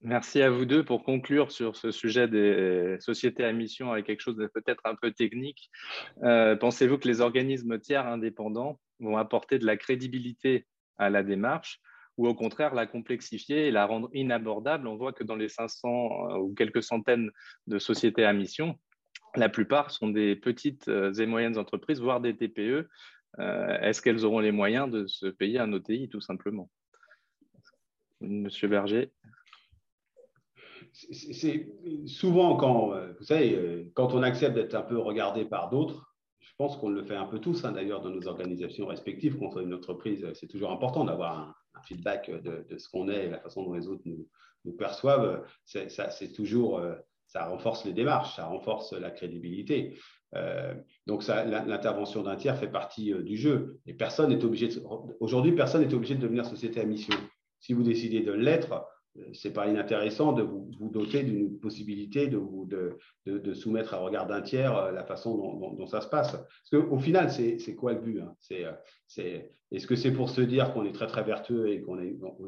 [0.03, 4.21] Merci à vous deux pour conclure sur ce sujet des sociétés à mission avec quelque
[4.21, 5.69] chose de peut-être un peu technique.
[6.23, 10.65] Euh, pensez-vous que les organismes tiers indépendants vont apporter de la crédibilité
[10.97, 11.79] à la démarche?
[12.17, 14.87] Ou au contraire la complexifier et la rendre inabordable.
[14.87, 17.31] On voit que dans les 500 euh, ou quelques centaines
[17.67, 18.77] de sociétés à mission,
[19.35, 22.89] la plupart sont des petites euh, et moyennes entreprises, voire des TPE.
[23.39, 26.69] Euh, est-ce qu'elles auront les moyens de se payer un OTI, tout simplement?
[28.19, 29.11] Monsieur Berger
[30.93, 31.71] c'est
[32.05, 36.75] souvent quand, vous savez, quand on accepte d'être un peu regardé par d'autres, je pense
[36.75, 39.37] qu'on le fait un peu tous, hein, d'ailleurs, dans nos organisations respectives.
[39.37, 43.39] Contre une entreprise, c'est toujours important d'avoir un, feedback de, ce qu'on est et la
[43.39, 44.27] façon dont les autres nous,
[44.77, 45.43] perçoivent.
[45.65, 46.95] C'est toujours, euh,
[47.27, 49.97] ça renforce les démarches, ça renforce la crédibilité.
[50.35, 50.73] Euh,
[51.07, 53.79] donc, l'intervention d'un tiers fait partie euh, du jeu.
[53.85, 54.69] Et personne n'est obligé.
[55.19, 57.15] Aujourd'hui, personne n'est obligé de devenir société à mission.
[57.59, 58.85] Si vous décidez de l'être,
[59.33, 64.27] c'est pas inintéressant de vous, doter d'une possibilité de, vous, de, de, soumettre à regard
[64.27, 66.31] d'un tiers euh, la façon dont, ça se passe.
[66.31, 68.35] Parce qu'au final, c'est quoi le but hein?
[68.51, 68.71] Euh,
[69.07, 71.99] C'est Est-ce que c'est pour se dire qu'on est très très vertueux et qu'on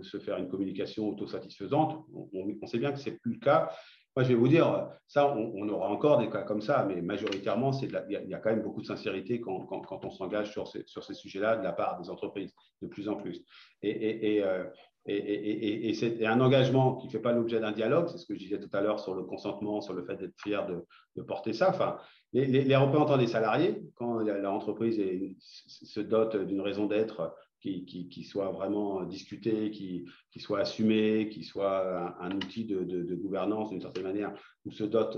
[0.04, 2.06] se faire une communication autosatisfaisante?
[2.14, 2.30] On,
[2.62, 3.70] on, sait bien que ce n'est plus le cas.
[4.16, 7.72] Moi, je vais vous dire, ça, on, aura encore des cas comme ça, mais majoritairement,
[7.82, 7.92] il
[8.28, 11.16] y, a quand même beaucoup de sincérité quand, quand, on s'engage sur ces, sur ces
[11.16, 13.44] sujets-là de la part des entreprises, de plus en plus.
[13.82, 14.66] Et, et, euh,
[15.06, 18.36] et, et, c'est un engagement qui ne fait pas l'objet d'un dialogue, c'est ce que
[18.36, 21.52] je disais tout à l'heure sur le consentement, sur le fait d'être fier de, porter
[21.52, 21.70] ça.
[21.70, 21.98] Enfin,
[22.32, 25.02] les, représentants des salariés, quand l'entreprise
[25.40, 31.44] se dote d'une raison d'être qui, qui, soit vraiment discutée, qui, qui soit assumée, qui
[31.44, 34.34] soit un, outil de, gouvernance d'une certaine manière,
[34.66, 35.18] ou se dote,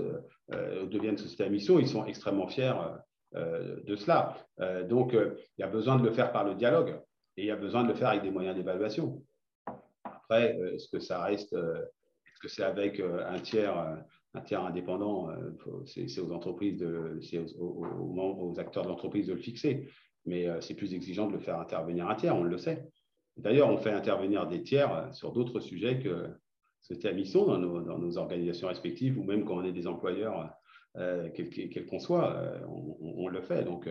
[0.52, 2.74] euh, deviennent société à mission, ils sont extrêmement fiers
[3.34, 4.36] euh, de cela.
[4.60, 7.00] Euh, donc, il y a besoin de le faire par le dialogue
[7.36, 9.22] et il y a besoin de le faire avec des moyens d'évaluation.
[10.04, 11.82] Après, euh, est-ce que ça reste, euh,
[12.26, 13.76] est-ce que c'est avec euh, un tiers,
[14.34, 15.30] un tiers indépendant
[15.86, 17.20] C'est aux entreprises, de,
[17.58, 19.88] aux, acteurs de l'entreprise de le fixer.
[20.26, 22.88] Mais c'est plus exigeant de le faire intervenir un tiers, on le sait.
[23.36, 26.28] D'ailleurs, on fait intervenir des tiers sur d'autres sujets que
[26.80, 29.86] c'était à mission dans nos, dans nos, organisations respectives ou même quand on est des
[29.86, 30.50] employeurs,
[30.94, 33.64] quels qu'on soit, on, le fait.
[33.64, 33.88] Donc,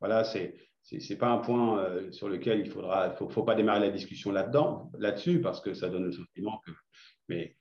[0.00, 0.54] voilà, c'est
[0.92, 4.32] n'est pas un point euh, sur lequel il faudra, faut, faut pas démarrer la discussion
[4.32, 6.72] là-dedans, là-dessus, parce que ça donne le sentiment que.
[7.28, 7.56] Mais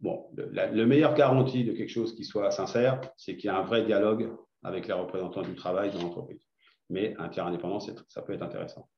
[0.00, 3.64] bon, le, meilleur garantie de quelque chose qui soit sincère, c'est qu'il y a un
[3.64, 4.30] vrai dialogue
[4.62, 6.46] avec les représentants du travail dans l'entreprise.
[6.90, 8.88] Mais un tiers indépendant, ça peut être intéressant.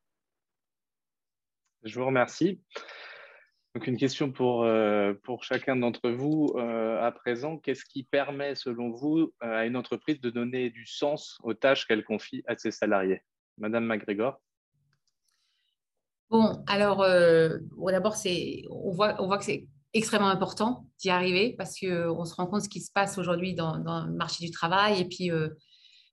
[1.84, 2.60] Je vous remercie.
[3.74, 7.58] Donc une question pour, euh, pour chacun d'entre vous euh, à présent.
[7.58, 12.04] Qu'est-ce qui permet, selon vous, à une entreprise de donner du sens aux tâches qu'elle
[12.04, 13.22] confie à ses salariés?
[13.58, 14.40] Madame MacGregor
[16.30, 17.58] Bon, alors, euh,
[17.90, 18.16] d'abord,
[18.70, 22.60] on voit, on voit que c'est extrêmement important d'y arriver parce qu'on se rend compte
[22.60, 25.50] de ce qui se passe aujourd'hui dans, le marché du travail et puis euh,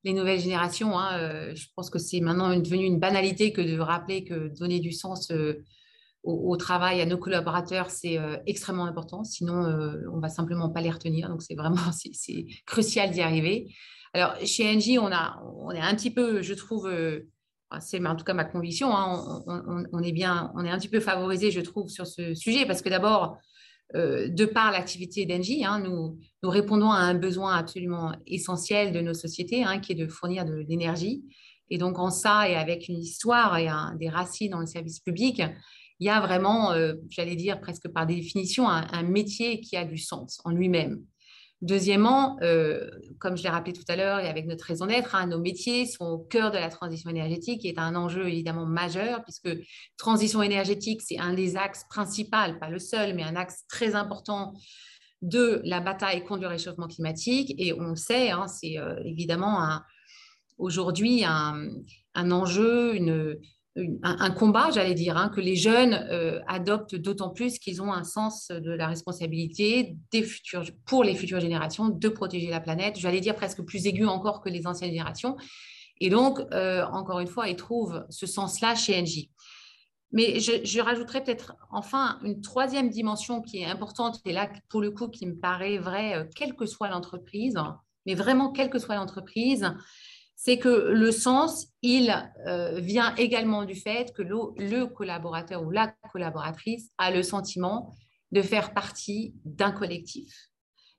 [0.04, 0.98] les nouvelles générations.
[0.98, 4.80] Hein, euh, je pense que c'est maintenant devenu une banalité que de rappeler que donner
[4.80, 5.32] du sens
[6.24, 9.24] au, travail, à nos collaborateurs, c'est extrêmement important.
[9.24, 9.64] Sinon,
[10.14, 11.30] on va simplement pas les retenir.
[11.30, 13.74] Donc, c'est vraiment c'est crucial d'y arriver.
[14.14, 16.90] Alors, chez Engie, on, a, on est un petit peu, je trouve,
[17.80, 19.44] c'est en tout cas ma conviction, hein,
[19.94, 22.82] on, est bien, on est un petit peu favorisé, je trouve, sur ce sujet, parce
[22.82, 23.36] que d'abord, euh,
[23.96, 29.16] de par l'activité d'Engie, hein, nous, nous, répondons à un besoin absolument essentiel de nos
[29.16, 31.24] sociétés, hein, qui est de fournir de l'énergie.
[31.72, 35.42] Et donc, en ça, et avec une histoire et des racines dans le service public,
[36.00, 39.98] il y a vraiment, euh, j'allais dire presque par définition, un, métier qui a du
[39.98, 41.04] sens en lui-même.
[41.62, 45.28] Deuxièmement, euh, comme je l'ai rappelé tout à l'heure et avec notre raison d'être, hein,
[45.28, 49.24] nos métiers sont au cœur de la transition énergétique, qui est un enjeu évidemment majeur,
[49.24, 49.50] puisque
[49.98, 52.30] transition énergétique, c'est un des axes principaux,
[52.62, 54.54] pas le seul, mais un axe très important
[55.22, 57.54] de la bataille contre le réchauffement climatique.
[57.58, 59.82] Et on le sait, hein, c'est euh, évidemment
[60.58, 61.68] aujourd'hui un,
[62.16, 63.38] un, enjeu, une,
[64.04, 68.04] un, combat, j'allais dire, hein, que les jeunes euh, adoptent d'autant plus qu'ils ont un
[68.04, 73.22] sens de la responsabilité des futurs, pour les futures générations de protéger la planète, j'allais
[73.22, 75.38] dire presque plus aigu encore que les anciennes générations.
[76.00, 79.30] Et donc, euh, encore une fois, ils trouvent ce sens-là chez NJ.
[80.12, 84.82] Mais je, je rajouterais peut-être enfin une troisième dimension qui est importante, et là, pour
[84.82, 87.56] le coup, qui me paraît vrai, euh, quelle que soit l'entreprise,
[88.06, 89.72] mais vraiment, quelle que soit l'entreprise,
[90.42, 92.16] c'est que le sens, il
[92.48, 97.94] euh, vient également du fait que le, collaborateur ou la collaboratrice a le sentiment
[98.32, 100.34] de faire partie d'un collectif,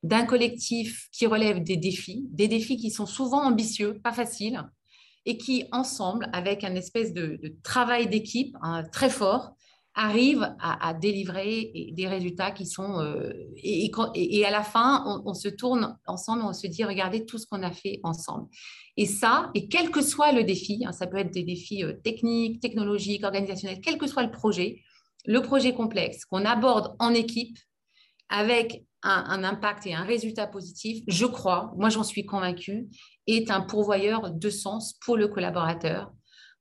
[0.03, 4.61] d'un collectif qui relève des défis, des défis qui sont souvent ambitieux, pas faciles,
[5.25, 9.55] et qui, ensemble, avec un espèce de, travail d'équipe hein, très fort,
[9.93, 12.99] arrive à, délivrer des résultats qui sont...
[12.99, 17.45] Euh, et, à la fin, on, se tourne ensemble, on se dit, regardez tout ce
[17.45, 18.47] qu'on a fait ensemble.
[18.95, 21.93] Et ça, et quel que soit le défi, hein, ça peut être des défis euh,
[22.03, 24.81] techniques, technologiques, organisationnels, quel que soit le projet,
[25.25, 27.57] le projet complexe qu'on aborde en équipe
[28.29, 32.87] avec un, impact et un résultat positif, je crois, moi j'en suis convaincue,
[33.27, 36.11] est un pourvoyeur de sens pour le collaborateur,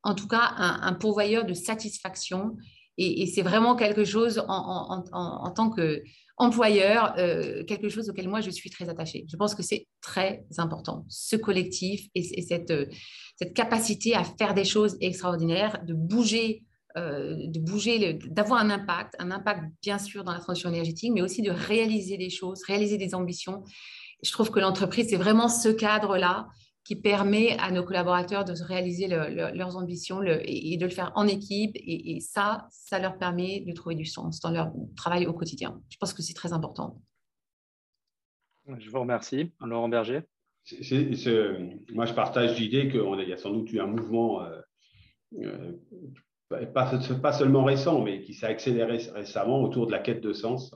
[0.03, 2.57] en tout cas un, un pourvoyeur de satisfaction
[3.03, 8.69] et, c'est vraiment quelque chose en, tant qu'employeur, euh, quelque chose auquel moi je suis
[8.69, 9.25] très attachée.
[9.29, 12.87] Je pense que c'est très important, ce collectif et, cette, euh,
[13.37, 16.63] cette, capacité à faire des choses extraordinaires, de bouger.
[16.99, 21.23] Euh, de bouger, d'avoir un impact, un impact bien sûr dans la transition énergétique, mais
[21.23, 23.63] aussi de réaliser des choses, réaliser des ambitions.
[24.25, 26.49] Je trouve que l'entreprise, c'est vraiment ce cadre-là
[26.91, 31.71] qui permet à nos collaborateurs de réaliser leurs ambitions et, de le faire en équipe.
[31.77, 35.81] Et, ça, ça leur permet de trouver du sens dans leur travail au quotidien.
[35.89, 37.01] Je pense que c'est très important.
[38.77, 39.53] Je vous remercie.
[39.61, 40.23] Laurent Berger.
[41.95, 44.61] moi, je partage l'idée qu'il y a sans doute eu un mouvement, euh,
[45.39, 45.73] euh,
[46.49, 46.91] pas,
[47.23, 50.75] pas, seulement récent, mais qui s'est accéléré récemment autour de la quête de sens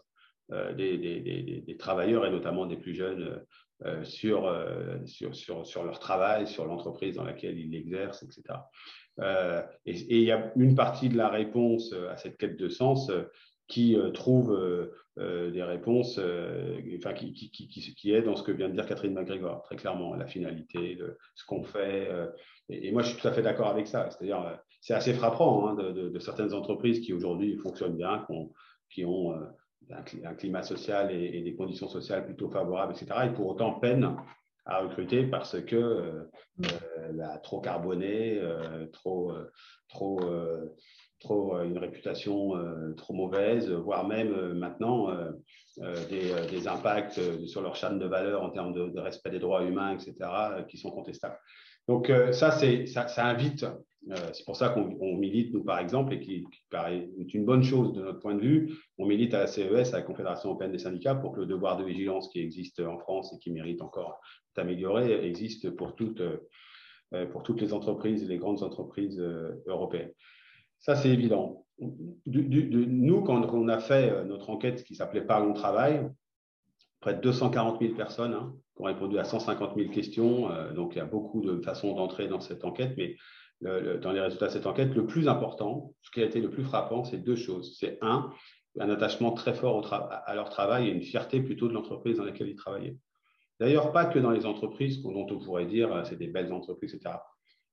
[0.52, 3.42] euh, des, des, des, travailleurs et notamment des plus jeunes
[3.84, 8.60] euh, sur, euh, sur, sur, sur, leur travail, sur l'entreprise dans laquelle ils l'exercent, etc.
[9.18, 13.10] Euh, et, il y a une partie de la réponse à cette quête de sens
[13.66, 14.56] qui trouve
[15.16, 16.20] des réponses,
[16.98, 19.76] enfin, qui, qui, qui, qui, est dans ce que vient de dire Catherine McGregor, très
[19.76, 20.98] clairement, la finalité,
[21.34, 22.08] ce qu'on fait.
[22.68, 24.08] Et, moi, je suis tout à fait d'accord avec ça.
[24.10, 28.24] C'est-à-dire, c'est assez frappant hein, de, certaines entreprises qui aujourd'hui fonctionnent bien,
[28.90, 29.34] qui ont
[29.90, 33.26] un climat social et, des conditions sociales plutôt favorables, etc.
[33.26, 34.16] Et pour autant peine
[34.66, 36.30] à recruter parce que euh,
[36.64, 39.32] euh, bah, trop carboné, euh, trop,
[39.88, 40.20] trop,
[41.20, 42.52] trop une réputation
[42.96, 45.08] trop mauvaise, voire même maintenant
[46.08, 49.92] des, des, impacts sur leur chaîne de valeur en termes de, respect des droits humains,
[49.92, 50.14] etc.,
[50.68, 51.38] qui sont contestables.
[51.88, 53.66] Donc ça, ça, ça invite
[54.10, 57.92] euh, c'est pour ça qu'on milite, nous, par exemple, et qui, paraît une bonne chose
[57.92, 60.78] de notre point de vue, on milite à la CES, à la Confédération européenne des
[60.78, 64.20] syndicats, pour que le devoir de vigilance qui existe en France et qui mérite encore
[64.56, 70.12] d'améliorer existe pour toutes, euh, pour toutes les entreprises, les grandes entreprises euh, européennes.
[70.80, 71.64] Ça, c'est évident.
[71.78, 76.06] nous, quand on a fait notre enquête qui s'appelait Parlons travail,
[77.00, 80.50] près de 240 000 personnes hein, qui ont répondu à 150 000 questions.
[80.74, 83.16] donc, il y a beaucoup de façons d'entrer dans cette enquête, mais
[83.60, 86.64] dans les résultats de cette enquête, le plus important, ce qui a été le plus
[86.64, 87.76] frappant, c'est deux choses.
[87.78, 88.30] C'est un,
[88.78, 92.48] un attachement très fort à leur travail et une fierté plutôt de l'entreprise dans laquelle
[92.48, 92.96] ils travaillaient.
[93.60, 96.94] D'ailleurs, pas que dans les entreprises dont on pourrait dire euh, c'est des belles entreprises,
[96.94, 97.16] etc.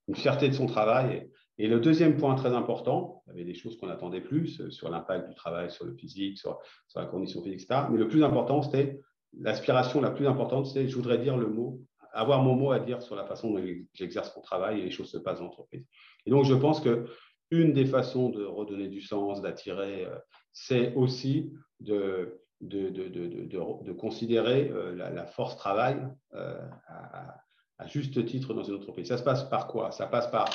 [0.08, 1.30] Une fierté de son travail.
[1.58, 4.90] Et le deuxième point très important, il y avait des choses qu'on attendait plus sur
[4.90, 6.60] l'impact du travail, sur le physique, sur
[6.96, 7.88] la condition physique, etc.
[7.92, 9.00] Mais le plus important, c'était
[9.40, 11.82] l'aspiration la plus importante, c'est je voudrais dire le mot
[12.14, 15.12] avoir mon mot à dire sur la façon dont j'exerce mon travail et les choses
[15.12, 15.86] se passent dans l'entreprise.
[16.26, 17.06] Et donc, je pense que
[17.50, 20.08] une des façons de redonner du sens, d'attirer,
[20.54, 25.98] c'est aussi de, de, de, considérer la, force travail
[26.34, 27.36] à,
[27.78, 29.08] à, juste titre dans une entreprise.
[29.08, 29.92] Ça se passe par quoi?
[29.92, 30.50] Ça passe par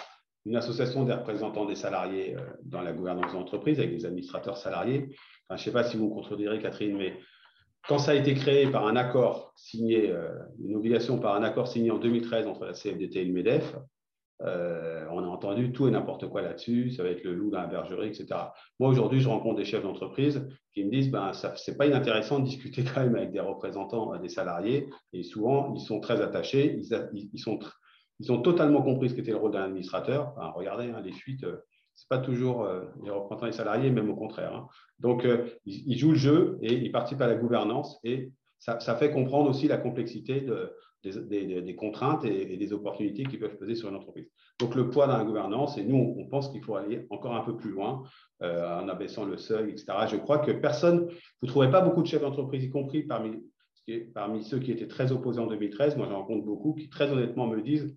[0.47, 5.09] une association des représentants des salariés dans la gouvernance de l'entreprise avec des administrateurs salariés.
[5.51, 7.19] je ne sais pas si vous me contredirez, Catherine, mais
[7.89, 10.29] quand ça a été créé par un accord signé, euh,
[10.63, 13.77] une obligation par un accord signé en 2013 entre la CFDT et le MEDEF,
[14.43, 17.61] euh, on a entendu tout et n'importe quoi là-dessus, ça va être le loup dans
[17.61, 18.27] la bergerie, etc.
[18.79, 22.41] Moi, aujourd'hui, je rencontre des chefs d'entreprise qui me disent ben, ce n'est pas inintéressant
[22.41, 26.21] de discuter quand même avec des représentants euh, des salariés, et souvent, ils sont très
[26.21, 26.79] attachés,
[27.13, 27.59] ils, sont,
[28.19, 30.35] ils ont totalement compris ce qu'était le rôle d'un administrateur.
[30.55, 31.47] regardez, hein, les suites,
[31.97, 34.55] c'est pas toujours euh, les représentants des salariés, même au contraire.
[34.55, 34.69] Hein.
[35.01, 39.11] Donc, euh, ils, jouent le jeu et ils participent à la gouvernance et ça, fait
[39.11, 40.73] comprendre aussi la complexité de,
[41.05, 44.29] des, contraintes et, des opportunités qui peuvent peser sur une entreprise.
[44.59, 47.43] Donc, le poids dans la gouvernance, et nous, on, pense qu'il faut aller encore un
[47.43, 48.03] peu plus loin
[48.43, 49.87] euh, en abaissant le seuil, etc.
[50.11, 54.45] Je crois que personne, vous ne trouverez pas beaucoup de chefs d'entreprise, y compris parmi
[54.45, 55.97] ceux qui étaient très opposés en 2013.
[55.97, 57.97] Moi, j'en rencontre beaucoup qui, très honnêtement, me disent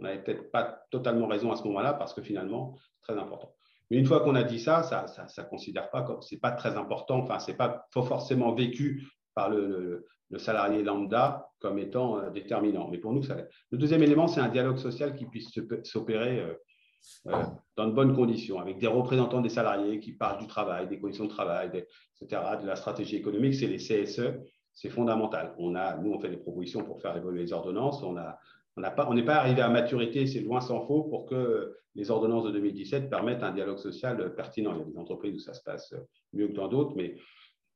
[0.00, 3.54] on n'avait peut-être pas totalement raison à ce moment-là parce que finalement, c'est très important.
[3.90, 6.76] Mais une fois qu'on a dit ça, ça ne considère pas comme c'est pas très
[6.76, 7.20] important.
[7.20, 10.06] Enfin, c'est pas forcément vécu par le,
[10.36, 12.88] salarié lambda comme étant euh, déterminant.
[12.90, 13.36] Mais pour nous, ça.
[13.70, 15.50] Le deuxième élément, c'est un dialogue social qui puisse
[15.84, 16.54] s'opérer euh,
[17.28, 17.42] euh,
[17.76, 21.24] dans de bonnes conditions, avec des représentants des salariés qui parlent du travail, des conditions
[21.24, 21.70] de travail,
[22.20, 23.54] etc., de la stratégie économique.
[23.54, 24.34] C'est les CSE.
[24.74, 25.54] C'est fondamental.
[25.58, 28.02] On a, nous, on fait des propositions pour faire évoluer les ordonnances.
[28.02, 28.38] On a
[28.78, 32.50] on n'est pas, arrivé à maturité, c'est loin s'en faut, pour que les ordonnances de
[32.52, 34.72] 2017 permettent un dialogue social pertinent.
[34.74, 35.94] Il y a des entreprises où ça se passe
[36.32, 36.94] mieux que dans d'autres.
[36.96, 37.16] Mais...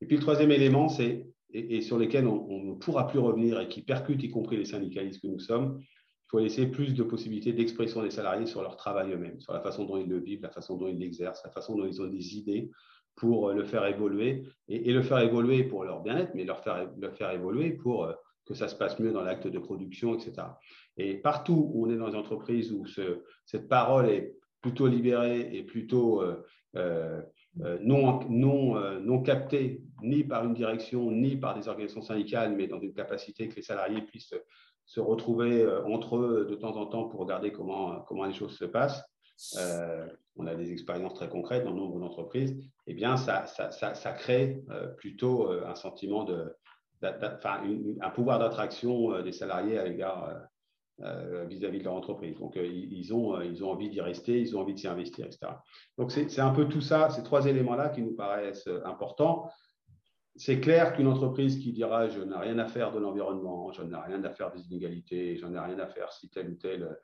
[0.01, 3.69] Et puis le troisième élément, c'est, et, sur lesquels on, ne pourra plus revenir et
[3.69, 7.53] qui percute y compris les syndicalistes que nous sommes, il faut laisser plus de possibilités
[7.53, 10.51] d'expression des salariés sur leur travail eux-mêmes, sur la façon dont ils le vivent, la
[10.51, 12.71] façon dont ils l'exercent, la façon dont ils ont des idées
[13.15, 16.63] pour le faire évoluer, et, le faire évoluer pour leur bien-être, mais leur
[16.99, 18.11] le faire évoluer pour
[18.47, 20.49] que ça se passe mieux dans l'acte de production, etc.
[20.97, 22.85] Et partout où on est dans une entreprise où
[23.47, 26.43] cette parole est plutôt libérée et plutôt euh,
[26.77, 27.21] euh,
[27.61, 32.69] euh, non, non, non captée ni par une direction ni par des organisations syndicales, mais
[32.69, 34.35] dans une capacité que les salariés puissent
[34.87, 38.65] se retrouver entre eux de temps en temps pour regarder comment, comment les choses se
[38.65, 39.05] passent.
[40.37, 44.65] on a des expériences très concrètes dans nombre d'entreprises, eh bien, ça, ça, ça, crée
[44.97, 46.57] plutôt un sentiment de,
[47.03, 50.49] un pouvoir d'attraction des salariés l'égard
[51.01, 52.39] euh, vis-à-vis de leur entreprise.
[52.39, 54.87] Donc, euh, ils, ont, euh, ils ont envie d'y rester, ils ont envie de s'y
[54.87, 55.55] investir, etc.
[55.99, 59.51] Donc, c'est un peu tout ça, ces trois éléments-là qui nous paraissent importants.
[60.37, 63.97] C'est clair qu'une entreprise qui dira je n'ai rien à faire de l'environnement, je n'ai
[63.97, 66.99] rien à faire des inégalités, je n'ai rien à faire si tel ou tel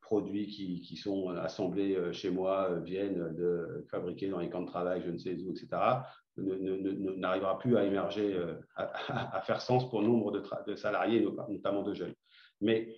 [0.00, 5.10] produit qui, sont assemblés chez moi viennent de fabriquer dans les camps de travail, je
[5.10, 5.66] ne sais où, etc.,
[6.36, 8.38] n'arrivera plus à émerger,
[8.76, 12.14] à, faire sens pour nombre de, salariés, notamment de jeunes.
[12.60, 12.94] Mais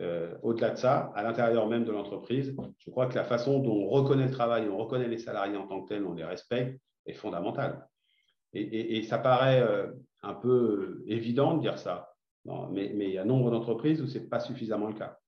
[0.00, 3.76] euh, au-delà de ça, à l'intérieur même de l'entreprise, je crois que la façon dont
[3.76, 6.80] on reconnaît le travail, on reconnaît les salariés en tant que tels, on les respecte,
[7.06, 7.86] est fondamentale.
[8.54, 9.90] Et, ça paraît euh,
[10.22, 12.14] un peu évident de dire ça,
[12.70, 15.18] mais, il y a nombre d'entreprises où ce n'est pas suffisamment le cas,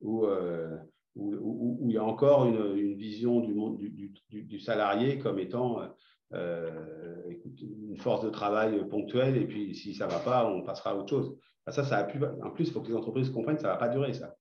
[0.00, 0.76] où, euh,
[1.16, 5.80] il y a encore une, vision du, salarié comme étant
[6.32, 10.94] une force de travail ponctuelle, et puis si ça ne va pas, on passera à
[10.94, 11.36] autre chose.
[11.68, 12.18] Ça, ça a pu...
[12.42, 14.34] En plus, il faut que les entreprises comprennent que ça ne va pas durer, ça.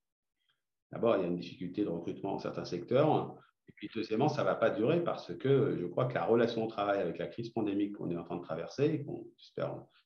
[0.92, 3.36] D'abord, il y a une difficulté de recrutement dans certains secteurs.
[3.72, 6.66] Et puis, deuxièmement, ça ne va pas durer parce que je crois que la relation
[6.66, 9.06] au travail avec la crise pandémique qu'on est en train de traverser,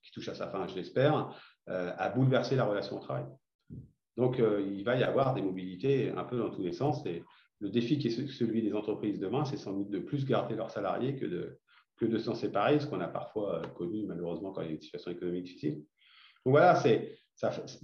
[0.03, 1.35] qui touche à sa fin, je l'espère,
[1.69, 3.25] euh, a bouleversé la relation au travail.
[4.17, 7.03] Donc, euh, il va y avoir des mobilités un peu dans tous les sens.
[7.07, 7.23] Et
[7.59, 10.69] le défi qui est celui des entreprises demain, c'est sans doute de plus garder leurs
[10.69, 14.69] salariés que de, s'en séparer, ce qu'on a parfois euh, connu malheureusement quand il y
[14.69, 15.77] a une situation économique difficile.
[16.45, 16.79] Donc voilà,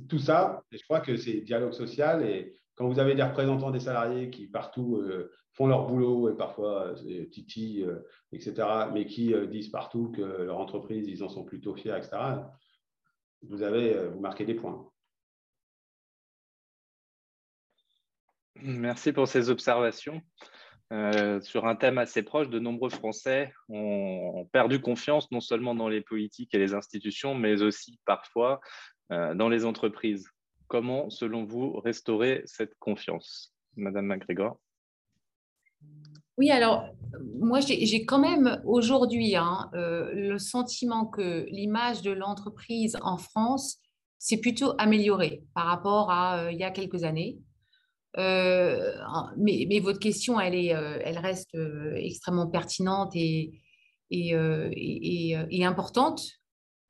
[0.08, 0.64] tout ça.
[0.72, 2.24] je crois que c'est dialogue social.
[2.24, 6.38] Et quand vous avez des représentants des salariés qui partout euh, font leur boulot et
[6.38, 8.00] parfois euh, titi, euh,
[8.32, 12.18] etc., mais qui disent partout que leur entreprise, ils en sont plutôt fiers, etc.,
[13.44, 14.88] vous avez, vous marquez des points.
[18.56, 20.22] Merci pour ces observations.
[21.42, 26.02] sur un thème assez proche, de nombreux Français ont, perdu confiance non seulement dans les
[26.02, 28.60] politiques et les institutions, mais aussi parfois
[29.12, 30.30] euh, dans les entreprises.
[30.72, 34.58] Comment, selon vous, restaurer cette confiance Madame MacGregor
[36.38, 36.86] oui, alors
[37.40, 43.80] moi j'ai quand même aujourd'hui hein, euh, le sentiment que l'image de l'entreprise en France
[44.18, 47.38] s'est plutôt améliorée par rapport à euh, il y a quelques années.
[48.16, 51.58] mais, mais, votre question, elle, est, elle reste
[51.96, 53.52] extrêmement pertinente et,
[55.66, 56.41] importante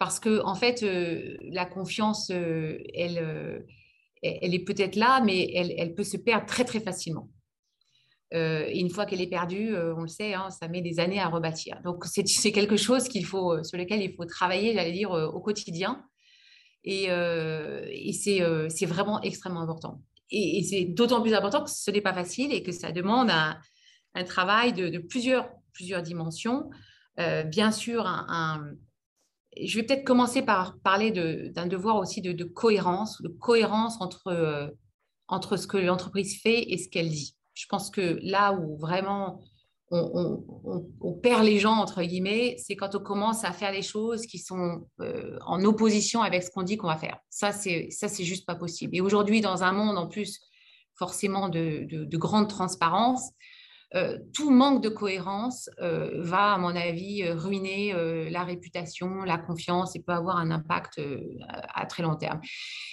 [0.01, 0.83] parce que en fait,
[1.43, 3.63] la confiance, elle,
[4.23, 7.29] elle est peut-être là, mais elle, elle, peut se perdre très très facilement.
[8.33, 10.99] Euh, et une fois qu'elle est perdue, euh, on le sait, hein, ça met des
[10.99, 11.79] années à rebâtir.
[11.83, 16.03] Donc, c'est quelque chose euh, sur lequel il faut travailler, j'allais dire, au quotidien.
[16.83, 17.09] Et,
[18.11, 20.01] c'est vraiment extrêmement important.
[20.31, 23.55] Et, c'est d'autant plus important que ce n'est pas facile et que ça demande un,
[24.15, 25.47] un travail de, plusieurs,
[26.01, 26.71] dimensions.
[27.45, 28.71] bien sûr, un,
[29.59, 34.73] je vais peut-être commencer par parler d'un devoir aussi de, cohérence, de cohérence entre,
[35.27, 37.35] entre ce que l'entreprise fait et ce qu'elle dit.
[37.53, 39.41] Je pense que là où vraiment
[39.91, 44.39] on, perd les gens, entre guillemets, c'est quand on commence à faire les choses qui
[44.39, 47.17] sont euh, en opposition avec ce qu'on dit qu'on va faire.
[47.29, 47.89] Ça, c'est
[48.23, 48.95] juste pas possible.
[48.95, 50.39] Et aujourd'hui, dans un monde en plus
[50.95, 53.31] forcément de, de grande transparence,
[53.93, 57.93] euh, tout manque de cohérence euh, va, à mon avis, euh, ruiner
[58.29, 61.01] la réputation, la confiance et peut avoir un impact
[61.73, 62.39] à, très long terme.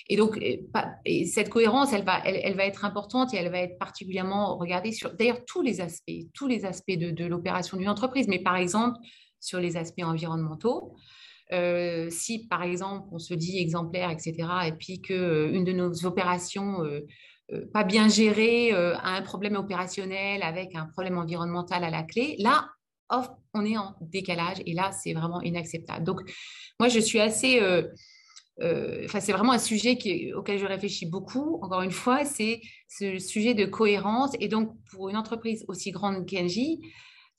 [0.09, 0.41] Et donc,
[1.27, 5.15] cette cohérence, elle va, elle, va être importante et elle va être particulièrement regardée sur,
[5.15, 8.99] d'ailleurs, tous les aspects, tous les aspects de, l'opération d'une entreprise, mais par exemple,
[9.41, 10.97] sur les aspects environnementaux.
[12.11, 14.33] si par exemple on se dit exemplaire, etc.,
[14.67, 17.07] et puis qu'une de nos opérations euh,
[17.73, 22.69] pas bien géré, euh, un problème opérationnel avec un problème environnemental à la clé, là,
[23.55, 26.05] on est en décalage et là, c'est vraiment inacceptable.
[26.05, 26.21] Donc,
[26.79, 27.61] moi, je suis assez...
[27.61, 27.89] Euh,
[29.05, 29.97] enfin, c'est vraiment un sujet
[30.35, 31.59] auquel je réfléchis beaucoup.
[31.63, 34.33] Encore une fois, c'est ce sujet de cohérence.
[34.41, 36.81] Et donc, pour une entreprise aussi grande qu'Engie,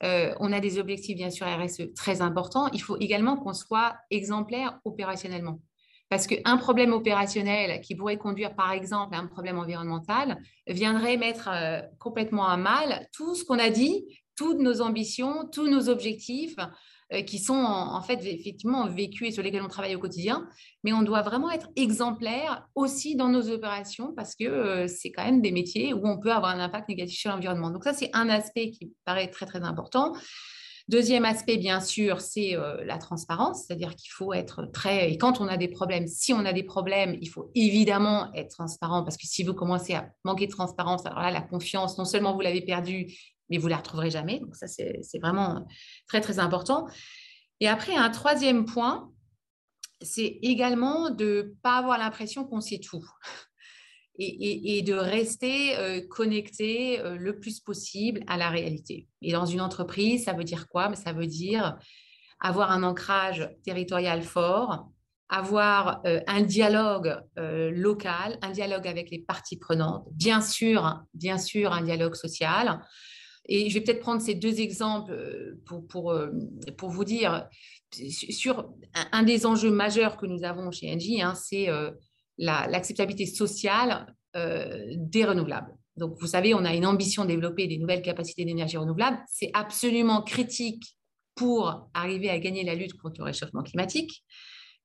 [0.02, 2.70] on a des objectifs, bien sûr, RSE très importants.
[2.72, 5.60] Il faut également qu'on soit exemplaire opérationnellement.
[6.10, 11.50] Parce qu'un problème opérationnel qui pourrait conduire, par exemple, à un problème environnemental viendrait mettre
[11.52, 14.06] euh, complètement à mal tout ce qu'on a dit,
[14.36, 16.56] toutes nos ambitions, tous nos objectifs
[17.14, 20.48] euh, qui sont en, fait effectivement vécus et sur lesquels on travaille au quotidien.
[20.84, 25.26] Mais on doit vraiment être exemplaire aussi dans nos opérations parce que euh, c'est quand
[25.26, 27.70] même des métiers où on peut avoir un impact négatif sur l'environnement.
[27.70, 30.14] Donc ça, c'est un aspect qui paraît très, très important.
[30.90, 35.12] Deuxième aspect, bien sûr, c'est euh, la transparence, c'est-à-dire qu'il faut être très...
[35.12, 38.50] Et quand on a des problèmes, si on a des problèmes, il faut évidemment être
[38.50, 42.06] transparent parce que si vous commencez à manquer de transparence, alors là, la confiance, non
[42.06, 43.14] seulement vous l'avez perdue,
[43.52, 44.40] mais vous ne la retrouverez jamais.
[44.40, 45.68] Donc ça, c'est vraiment
[46.08, 46.88] très, très important.
[47.60, 49.12] Et après, un troisième point,
[50.02, 53.06] c'est également de ne pas avoir l'impression qu'on sait tout
[54.20, 59.08] et, de rester euh, connecté euh, le plus possible à la réalité.
[59.22, 60.94] Et dans une entreprise, ça veut dire quoi?
[60.96, 61.78] Ça veut dire
[62.42, 64.90] avoir un ancrage territorial fort,
[65.30, 71.72] avoir euh, un dialogue local, un dialogue avec les parties prenantes, bien sûr, bien sûr,
[71.72, 72.82] un dialogue social.
[73.46, 76.16] Et je vais peut-être prendre ces deux exemples pour, pour,
[76.78, 77.48] pour vous dire
[77.92, 78.70] sur
[79.12, 81.68] un, des enjeux majeurs que nous avons chez Engie, hein, c'est
[82.40, 85.76] l'acceptabilité sociale euh, des renouvelables.
[85.98, 89.20] Donc, vous savez, on a une ambition de développer des nouvelles capacités d'énergie renouvelable.
[89.28, 90.96] C'est absolument critique
[91.36, 94.24] pour arriver à gagner la lutte contre le réchauffement climatique.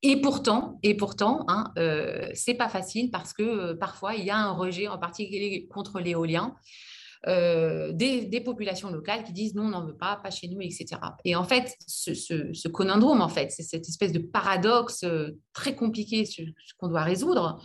[0.03, 4.31] Et pourtant, et pourtant, hein, euh, c'est pas facile parce que euh, parfois il y
[4.31, 6.55] a un rejet, en particulier contre l'éolien,
[7.27, 10.87] euh, des, populations locales qui disent non, on n'en veut pas, pas chez nous, etc.
[11.25, 15.75] Et en fait, ce, ce, conundrum, en fait, c'est cette espèce de paradoxe euh, très
[15.75, 16.29] compliqué
[16.77, 17.63] qu'on doit résoudre.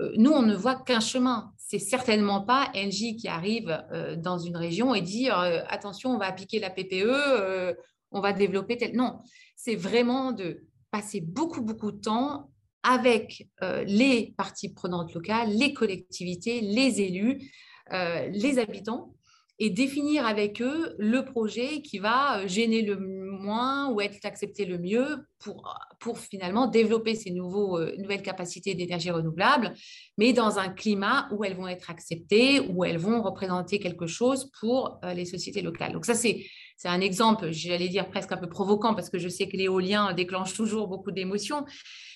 [0.00, 1.52] Euh, nous, on ne voit qu'un chemin.
[1.58, 3.78] C'est certainement pas Engie qui arrive
[4.16, 5.36] dans une région et dire
[5.68, 7.76] attention, on va appliquer la PPE,
[8.10, 8.96] on va développer tel.
[8.96, 9.18] Non,
[9.54, 12.50] c'est vraiment de passer beaucoup, beaucoup de temps
[12.82, 13.50] avec
[13.84, 17.52] les parties prenantes locales, les collectivités, les élus,
[17.90, 19.14] les habitants
[19.60, 24.64] et définir avec eux le projet qui va euh, gêner le moins ou être accepté
[24.64, 29.74] le mieux pour, pour finalement développer ces nouveaux, euh, nouvelles capacités d'énergie renouvelable,
[30.16, 34.50] mais dans un climat où elles vont être acceptées, où elles vont représenter quelque chose
[34.60, 35.92] pour les sociétés locales.
[35.92, 36.44] Donc ça, c'est,
[36.76, 40.12] c'est un exemple, j'allais dire presque un peu provoquant, parce que je sais que l'éolien
[40.12, 41.64] déclenche toujours beaucoup d'émotions,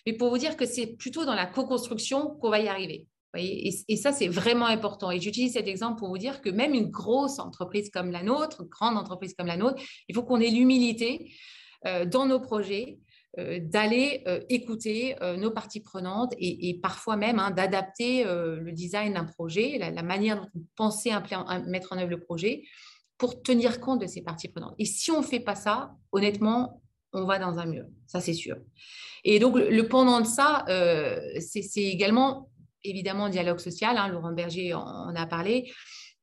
[0.06, 3.06] mais pour vous dire que c'est plutôt dans la co-construction qu'on va y arriver
[3.38, 5.10] et, ça, c'est vraiment important.
[5.10, 8.62] Et j'utilise cet exemple pour vous dire que même une grosse entreprise comme la nôtre,
[8.62, 11.32] une grande entreprise comme la nôtre, il faut qu'on ait l'humilité
[11.86, 12.98] euh, dans nos projets
[13.38, 19.24] euh, d'aller euh, écouter nos parties prenantes et, parfois même hein, d'adapter le design d'un
[19.24, 21.10] projet, la, manière dont on pensait
[21.66, 22.64] mettre en œuvre le projet
[23.16, 24.74] pour tenir compte de ces parties prenantes.
[24.78, 28.32] Et si on ne fait pas ça, honnêtement, on va dans un mur, ça c'est
[28.34, 28.56] sûr.
[29.24, 30.64] Et donc le pendant de ça,
[31.38, 32.50] c'est également
[32.84, 35.72] évidemment dialogue social, hein, Laurent Berger en, a parlé.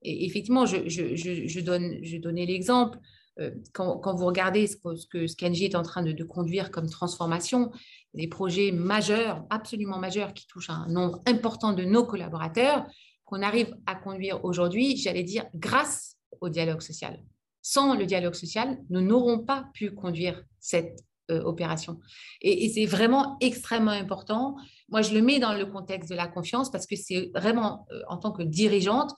[0.01, 2.97] Et effectivement, je, donnais l'exemple.
[3.39, 7.71] Euh, quand, vous regardez ce que, ce est en train de, conduire comme transformation,
[8.13, 12.85] des projets majeurs, absolument majeurs, qui touchent un nombre important de nos collaborateurs,
[13.25, 17.21] qu'on arrive à conduire aujourd'hui, j'allais dire, grâce au dialogue social.
[17.61, 20.99] Sans le dialogue social, nous n'aurons pas pu conduire cette
[21.29, 21.99] euh, opération.
[22.41, 24.55] Et, c'est vraiment extrêmement important.
[24.89, 28.01] Moi, je le mets dans le contexte de la confiance parce que c'est vraiment, euh,
[28.07, 29.11] en tant que dirigeante,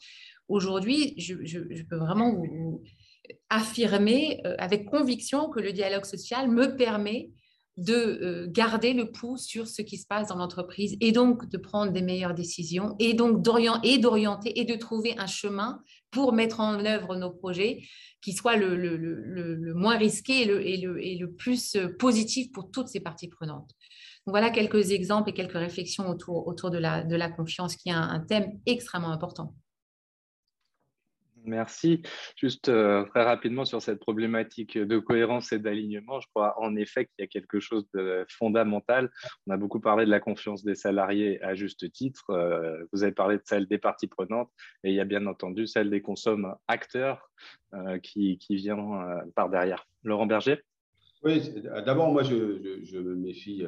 [0.48, 2.84] aujourd'hui, je, peux vraiment vous,
[3.50, 7.30] affirmer euh, avec conviction que le dialogue social me permet
[7.78, 11.92] de garder le pouls sur ce qui se passe dans l'entreprise et donc de prendre
[11.92, 17.16] des meilleures décisions et donc d'orienter et de trouver un chemin pour mettre en œuvre
[17.16, 17.84] nos projets
[18.22, 23.72] qui soit le, moins risqué et le, plus euh, positif pour toutes ces parties prenantes.
[24.28, 29.12] Voilà quelques exemples et quelques réflexions autour, de la confiance, qui est un thème extrêmement
[29.12, 29.56] important.
[31.46, 32.02] Merci.
[32.36, 37.06] Juste euh, très rapidement sur cette problématique de cohérence et d'alignement, je crois en effet
[37.06, 39.10] qu'il y a quelque chose de fondamental.
[39.48, 42.30] On a beaucoup parlé de la confiance des salariés à juste titre.
[42.30, 44.52] Euh, vous avez parlé de celle des parties prenantes
[44.84, 47.30] et il y a bien entendu celle des consommateurs acteurs
[47.74, 48.78] euh, qui, qui, vient
[49.36, 49.86] par derrière.
[50.04, 50.62] Laurent Berger?
[51.24, 51.42] Oui,
[51.86, 53.64] d'abord, moi, je, me méfie,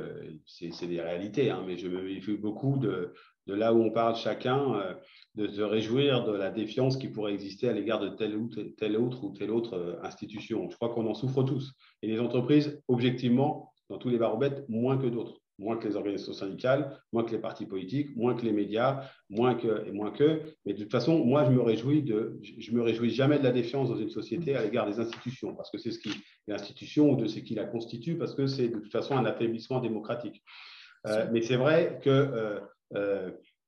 [0.46, 3.14] c'est des réalités, hein, mais je me méfie beaucoup de,
[3.48, 4.94] de là où on parle chacun, euh,
[5.36, 8.98] de se réjouir de la défiance qui pourrait exister à l'égard de telle ou telle
[8.98, 10.70] autre ou telle autre euh, institution.
[10.70, 11.74] Je crois qu'on en souffre tous.
[12.02, 15.40] Et les entreprises, objectivement, dans tous les baromètres, moins que d'autres.
[15.60, 19.54] Moins que les organisations syndicales, moins que les partis politiques, moins que les médias, moins
[19.54, 20.42] que et moins que.
[20.66, 23.52] Mais de toute façon, moi, je me réjouis de, je me réjouis jamais de la
[23.52, 26.10] défiance dans une société à l'égard des institutions, parce que c'est ce qui
[26.48, 29.80] l'institution ou de ce qui la constitue, parce que c'est de toute façon un affaiblissement
[29.80, 30.44] démocratique.
[31.06, 32.60] Euh, mais c'est vrai que euh,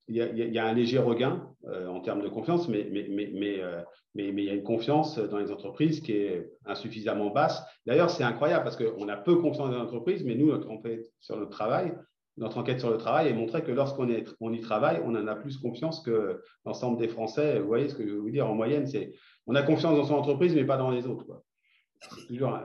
[0.08, 4.50] il y, a un léger regain euh, en termes de confiance, euh, mais, il y
[4.50, 7.64] a une confiance dans les entreprises qui est insuffisamment basse.
[7.88, 11.12] D'ailleurs, c'est incroyable parce qu'on a peu confiance dans les entreprises, mais nous, notre enquête
[11.20, 11.98] sur le travail,
[12.38, 14.08] notre enquête sur le travail a montré que lorsqu'on
[14.42, 17.60] on y travaille, on en a plus confiance que l'ensemble des Français.
[17.60, 19.14] Vous voyez ce que je veux vous dire En moyenne, c'est
[19.48, 21.26] on a confiance dans son entreprise, mais pas dans les autres.
[22.28, 22.60] Toujours,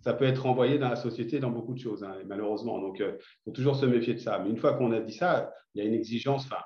[0.00, 2.80] ça peut être envoyé dans la société dans beaucoup de choses, hein, malheureusement.
[2.80, 4.38] Donc, il euh, faut toujours se méfier de ça.
[4.38, 6.46] Mais une fois qu'on a dit ça, il y a une exigence.
[6.46, 6.62] Enfin,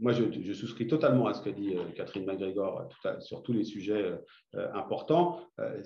[0.00, 3.64] moi, je, souscris totalement à ce qu'a dit euh, Catherine McGregor euh, sur tous les
[3.64, 4.12] sujets
[4.74, 5.40] importants.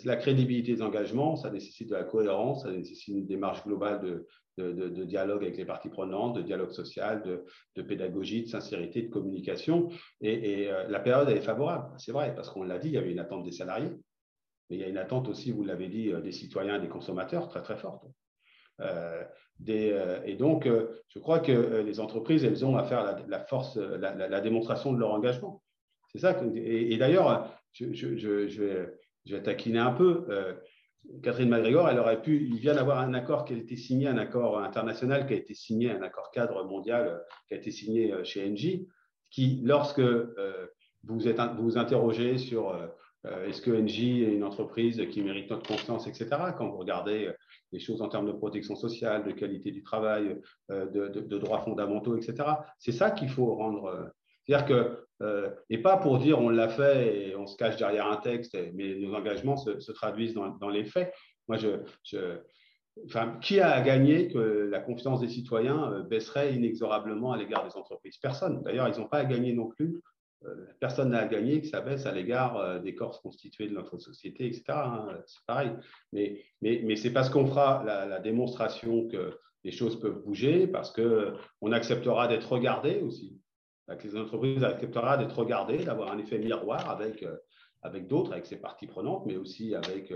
[0.05, 4.01] la crédibilité des engagements, ça nécessite de la cohérence, ça nécessite une démarche globale
[4.59, 7.23] de, de, dialogue avec les parties prenantes, de dialogue social,
[7.77, 9.89] de, pédagogie, de sincérité, de communication.
[10.21, 12.99] Et, et la période, elle est favorable, c'est vrai, parce qu'on l'a dit, il y
[12.99, 13.93] avait une attente des salariés.
[14.69, 16.89] Mais il y a une attente aussi, vous l'avez dit, euh, des citoyens et des
[16.89, 18.05] consommateurs très très forte.
[18.81, 19.25] Euh,
[19.69, 20.69] euh, et donc,
[21.09, 25.11] je crois que les entreprises, elles ont à faire la, force, la, démonstration de leur
[25.11, 25.62] engagement.
[26.12, 26.41] C'est ça.
[26.55, 28.62] et, d'ailleurs, je,
[29.27, 30.27] vais, taquiner un peu.
[31.25, 34.19] Catherine McGregor, elle aurait pu, il vient d'avoir un accord qui a été signé, un
[34.19, 38.49] accord international qui a été signé, un accord cadre mondial qui a été signé chez
[38.49, 38.87] Engie,
[39.29, 40.01] qui, lorsque
[41.03, 42.79] vous, êtes, vous vous interrogez sur
[43.25, 46.29] est-ce que NJ est une entreprise qui mérite notre confiance, etc.
[46.57, 47.33] Quand vous regardez euh,
[47.73, 50.41] les choses en termes de protection sociale, de qualité du travail,
[50.71, 52.49] euh, de, droits fondamentaux, etc.
[52.79, 54.11] C'est ça qu'il faut rendre.
[54.47, 58.16] C'est-à-dire que, et pas pour dire on l'a fait et on se cache derrière un
[58.16, 61.12] texte, mais nos engagements se, traduisent dans, les faits.
[61.49, 62.39] Moi, je,
[63.05, 68.16] enfin, qui a gagné que la confiance des citoyens baisserait inexorablement à l'égard des entreprises?
[68.16, 68.62] Personne.
[68.62, 70.01] D'ailleurs, ils n'ont pas à gagner non plus euh,
[70.80, 73.99] personne n'a à gagner que ça baisse à l'égard euh, des corps constitués de notre
[73.99, 74.64] société, etc.
[74.68, 75.72] Hein, c'est pareil.
[76.12, 82.28] Mais, c'est parce qu'on fera la, démonstration que les choses peuvent bouger, parce qu'on acceptera
[82.28, 83.41] d'être regardé aussi.
[83.89, 88.59] Que les entreprises acceptera d'être regardées, d'avoir un effet miroir avec, euh, d'autres, avec ses
[88.59, 90.12] parties prenantes, mais aussi avec,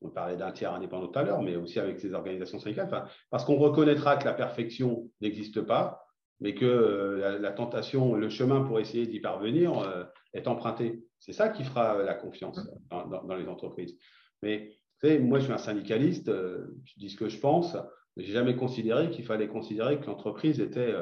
[0.00, 2.88] on parlait d'un tiers indépendant tout à l'heure, mais aussi avec ses organisations syndicales.
[3.30, 6.03] Parce qu'on reconnaîtra que la perfection n'existe pas,
[6.40, 11.04] mais que euh, la, tentation, le chemin pour essayer d'y parvenir euh, est emprunté.
[11.18, 12.60] C'est ça qui fera la confiance
[12.90, 13.96] dans, les entreprises.
[14.42, 17.76] Mais vous savez, moi, je suis un syndicaliste, euh, je dis ce que je pense,
[18.16, 20.94] mais je n'ai jamais considéré qu'il fallait considérer que l'entreprise était,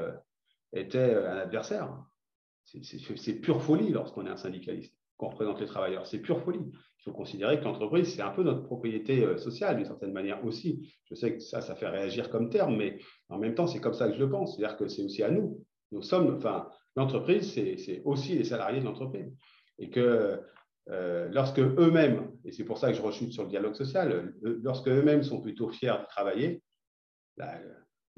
[0.72, 1.92] était un adversaire.
[2.64, 6.06] C'est pure folie lorsqu'on est un syndicaliste, qu'on représente les travailleurs.
[6.06, 6.72] C'est pure folie
[7.04, 10.94] faut considérer que l'entreprise, c'est un peu notre propriété euh, sociale d'une certaine manière aussi.
[11.04, 12.98] Je sais que ça, ça fait réagir comme terme, mais
[13.28, 14.56] en même temps, c'est comme ça que je le pense.
[14.56, 15.64] C'est-à-dire que c'est aussi à nous.
[15.90, 19.34] Nous sommes, enfin, l'entreprise, c'est aussi les salariés de l'entreprise.
[19.78, 20.40] Et que
[20.90, 24.12] euh, lorsque eux-mêmes, et c'est pour ça que je rechute sur le dialogue social,
[24.44, 26.62] euh, lorsque eux-mêmes sont plutôt fiers de travailler,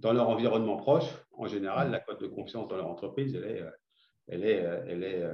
[0.01, 3.63] dans leur environnement proche, en général, la cote de confiance dans leur entreprise, elle est,
[4.27, 5.25] elle est, elle est,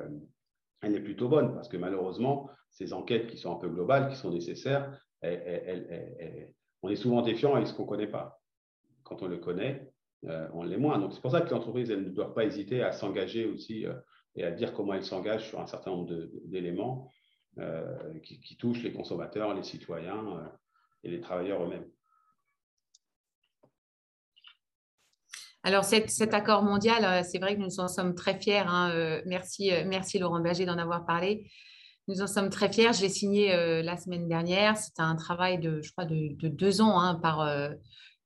[0.82, 4.16] elle est plutôt bonne parce que malheureusement, ces enquêtes qui sont un peu globales, qui
[4.16, 4.90] sont nécessaires,
[6.82, 8.40] on est souvent défiant avec ce qu'on ne connaît pas.
[9.02, 9.90] Quand on le connaît,
[10.26, 10.98] euh, on l'est moins.
[10.98, 13.94] Donc c'est pour ça que l'entreprise ne doit pas hésiter à s'engager aussi euh,
[14.36, 16.12] et à dire comment elle s'engage sur un certain nombre
[16.44, 17.10] d'éléments
[17.58, 20.50] euh, qui, touchent les consommateurs, les citoyens
[21.02, 21.88] et les travailleurs eux-mêmes.
[25.62, 28.62] Alors, cet, accord mondial, c'est vrai que nous en sommes très fiers.
[28.66, 31.50] Hein, merci, merci Laurent Berger d'en avoir parlé.
[32.10, 32.92] Nous en sommes très fiers.
[32.92, 33.52] Je l'ai signé
[33.82, 34.76] la semaine dernière.
[34.76, 37.44] C'est un travail de, je crois, de, deux ans hein, par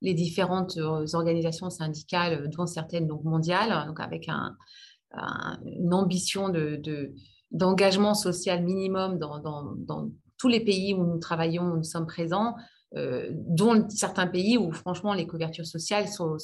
[0.04, 6.52] les différentes euh, organisations syndicales, dont certaines donc mondiales, donc avec une ambition
[7.50, 12.54] d'engagement de, social minimum dans, tous les pays où nous travaillons, où nous sommes présents,
[12.96, 16.36] euh, dont certains pays où franchement les couvertures sociales sont,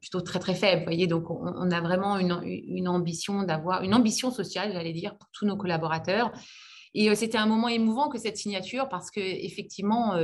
[0.00, 0.84] plutôt très très faibles.
[0.84, 5.46] Voyez, donc on, a vraiment une, ambition d'avoir une ambition sociale, j'allais dire, pour tous
[5.46, 6.32] nos collaborateurs.
[6.94, 10.14] Et euh, c'était un moment émouvant que cette signature parce que effectivement,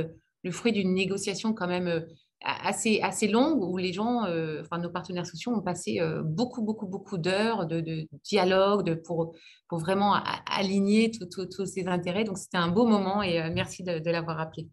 [0.43, 2.05] le fruit d'une négociation quand même
[2.41, 6.87] assez, assez longue où les gens, euh, nos partenaires sociaux ont passé euh, beaucoup, beaucoup,
[6.87, 9.35] beaucoup d'heures de, dialogue pour,
[9.67, 10.15] pour vraiment
[10.45, 12.23] aligner tous ces intérêts.
[12.23, 14.67] Donc c'était un beau moment et euh, merci de, l'avoir rappelé.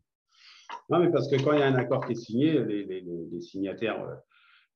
[0.91, 4.05] Non, mais parce que quand il y a un accord qui est signé, les, signataires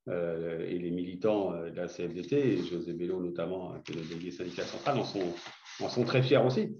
[0.06, 4.98] et les militants de la CFDT, José Bello notamment, qui est le délégué syndical central,
[4.98, 5.34] en sont,
[5.80, 6.76] en sont très fiers aussi.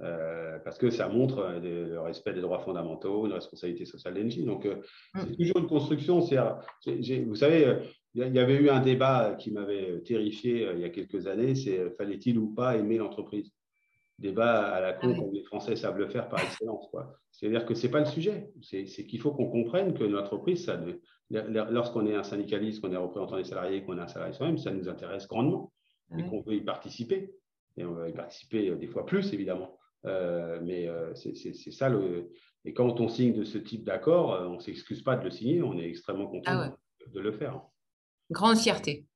[0.00, 4.44] Euh, parce que ça montre euh, le respect des droits fondamentaux, une responsabilité sociale d'Engie.
[4.44, 4.76] Donc, euh,
[5.14, 5.20] mm.
[5.20, 6.18] c'est toujours une construction.
[6.18, 7.78] vous savez,
[8.14, 11.90] il y avait eu un débat qui m'avait terrifié il y a quelques années, c'est
[11.96, 13.52] fallait-il ou pas aimer l'entreprise?
[14.18, 16.88] Débat à la con, ah comme les Français savent le faire par excellence.
[17.32, 18.48] C'est-à-dire que ce n'est pas le sujet.
[18.62, 20.70] C'est qu'il faut qu'on comprenne que l'entreprise,
[21.30, 24.70] lorsqu'on est un syndicaliste, qu'on est représentant des salariés, qu'on est un salarié soi-même, ça
[24.70, 25.72] nous intéresse grandement
[26.18, 27.34] et qu'on veut y participer.
[27.76, 29.78] Et on va y participer des fois plus, évidemment.
[30.06, 32.30] Euh, mais euh, c'est ça le.
[32.64, 35.30] Et quand on signe de ce type d'accord, euh, on ne s'excuse pas de le
[35.30, 36.76] signer, on est extrêmement content ah
[37.12, 37.62] de, le faire.
[38.30, 39.06] Grande fierté.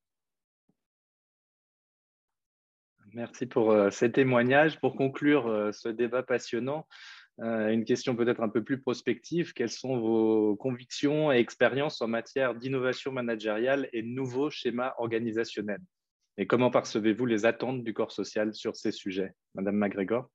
[3.14, 4.78] Merci pour ces témoignages.
[4.80, 6.86] Pour conclure ce débat passionnant,
[7.38, 9.55] une question peut-être un peu plus prospective.
[9.55, 15.80] Quelles sont vos convictions et expériences en matière d'innovation managériale et nouveaux schémas organisationnels?
[16.41, 20.30] Et comment percevez-vous les attentes du corps social sur ces sujets Madame MacGregor?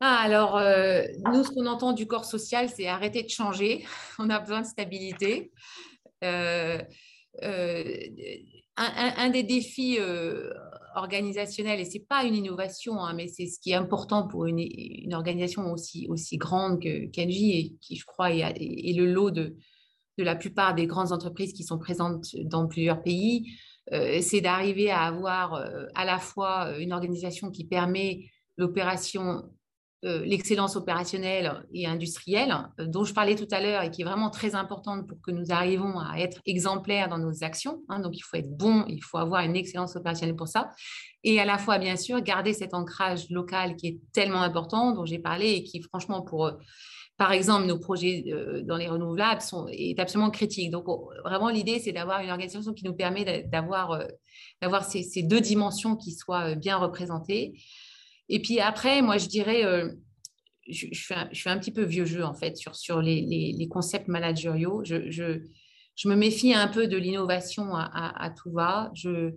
[0.00, 1.02] Ah, alors, euh,
[1.32, 3.84] nous, ce qu'on entend du corps social, c'est arrêter de changer.
[4.18, 5.52] On a besoin de stabilité.
[6.24, 6.78] Euh,
[7.42, 7.84] euh,
[8.78, 9.98] un, des défis
[10.94, 14.46] organisationnels, et ce n'est pas une innovation, hein, mais c'est ce qui est important pour
[14.46, 19.56] une, organisation aussi, grande que et qui, je crois, est, le lot de,
[20.18, 23.50] de, la plupart des grandes entreprises qui sont présentes dans plusieurs pays,
[23.92, 25.64] c'est d'arriver à avoir
[25.94, 29.44] à la fois une organisation qui permet l'opération
[30.04, 34.04] euh, l'excellence opérationnelle et industrielle, euh, dont je parlais tout à l'heure et qui est
[34.04, 37.82] vraiment très importante pour que nous arrivions à être exemplaires dans nos actions.
[37.88, 38.00] Hein.
[38.00, 40.70] donc, il faut être bon, il faut avoir une excellence opérationnelle pour ça.
[41.24, 45.06] Et à la fois, bien sûr, garder cet ancrage local qui est tellement important, dont
[45.06, 46.52] j'ai parlé et qui, franchement, pour, euh,
[47.16, 48.24] par exemple, nos projets
[48.64, 50.70] dans les renouvelables sont, est absolument critique.
[50.70, 50.84] Donc,
[51.24, 54.02] vraiment, l'idée, c'est d'avoir une organisation qui nous permet d'avoir
[54.60, 57.54] d'avoir ces, deux dimensions qui soient bien représentées.
[58.28, 59.92] Et puis après, moi, je dirais, euh,
[60.68, 64.82] je, suis un, petit peu vieux jeu, en fait, sur, sur les, les, concepts managériaux.
[64.84, 67.84] Je, je, me méfie un peu de l'innovation à,
[68.16, 68.90] à, tout va.
[68.94, 69.32] Je,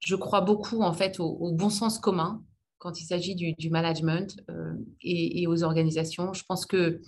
[0.00, 2.42] je crois beaucoup, en fait, au, bon sens commun
[2.82, 6.32] quand il s'agit du, management euh, et, aux organisations.
[6.32, 7.00] Je pense que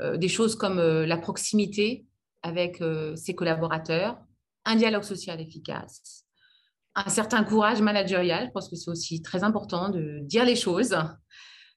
[0.00, 2.04] euh, des choses comme la proximité
[2.42, 2.82] avec
[3.14, 4.18] ses collaborateurs,
[4.64, 6.24] un dialogue social efficace,
[6.96, 8.46] un certain courage managérial.
[8.46, 10.96] Je pense que c'est aussi très important de dire les choses.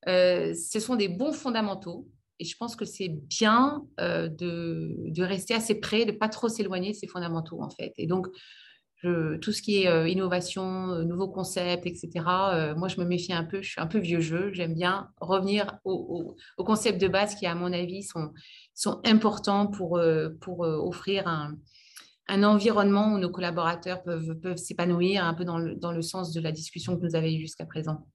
[0.08, 2.08] Euh, ce sont des bons fondamentaux.
[2.40, 6.50] Et je pense que c'est bien euh, de, rester assez près, de ne pas trop
[6.50, 7.94] s'éloigner de ces fondamentaux, en fait.
[7.98, 8.28] Et donc,
[9.02, 12.10] tout ce qui est euh, innovation, nouveaux concepts, etc.,
[12.76, 13.62] moi, je me méfie un peu.
[13.62, 14.52] Je suis un peu vieux jeu.
[14.54, 18.32] J'aime bien revenir aux concepts de base qui, à mon avis, sont,
[18.74, 20.00] sont importants pour,
[20.42, 21.56] pour offrir un,
[22.28, 26.34] un environnement où nos collaborateurs peuvent, peuvent s'épanouir un peu dans le, dans le, sens
[26.34, 28.08] de la discussion que nous avions jusqu'à présent.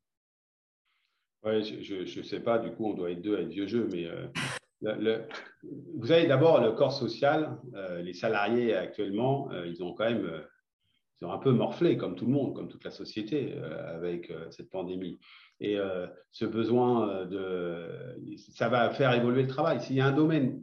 [1.42, 3.88] Oui, je ne sais pas, du coup, on doit être deux à être vieux jeu,
[3.90, 5.26] mais euh,
[5.96, 10.28] vous avez d'abord le corps social, euh, les salariés actuellement, euh, ils ont quand même
[11.22, 13.54] un peu morflé, comme tout le monde, comme toute la société,
[13.86, 15.18] avec cette pandémie.
[15.60, 15.76] Et
[16.30, 18.16] ce besoin de.
[18.52, 19.80] Ça va faire évoluer le travail.
[19.80, 20.62] S'il y a un domaine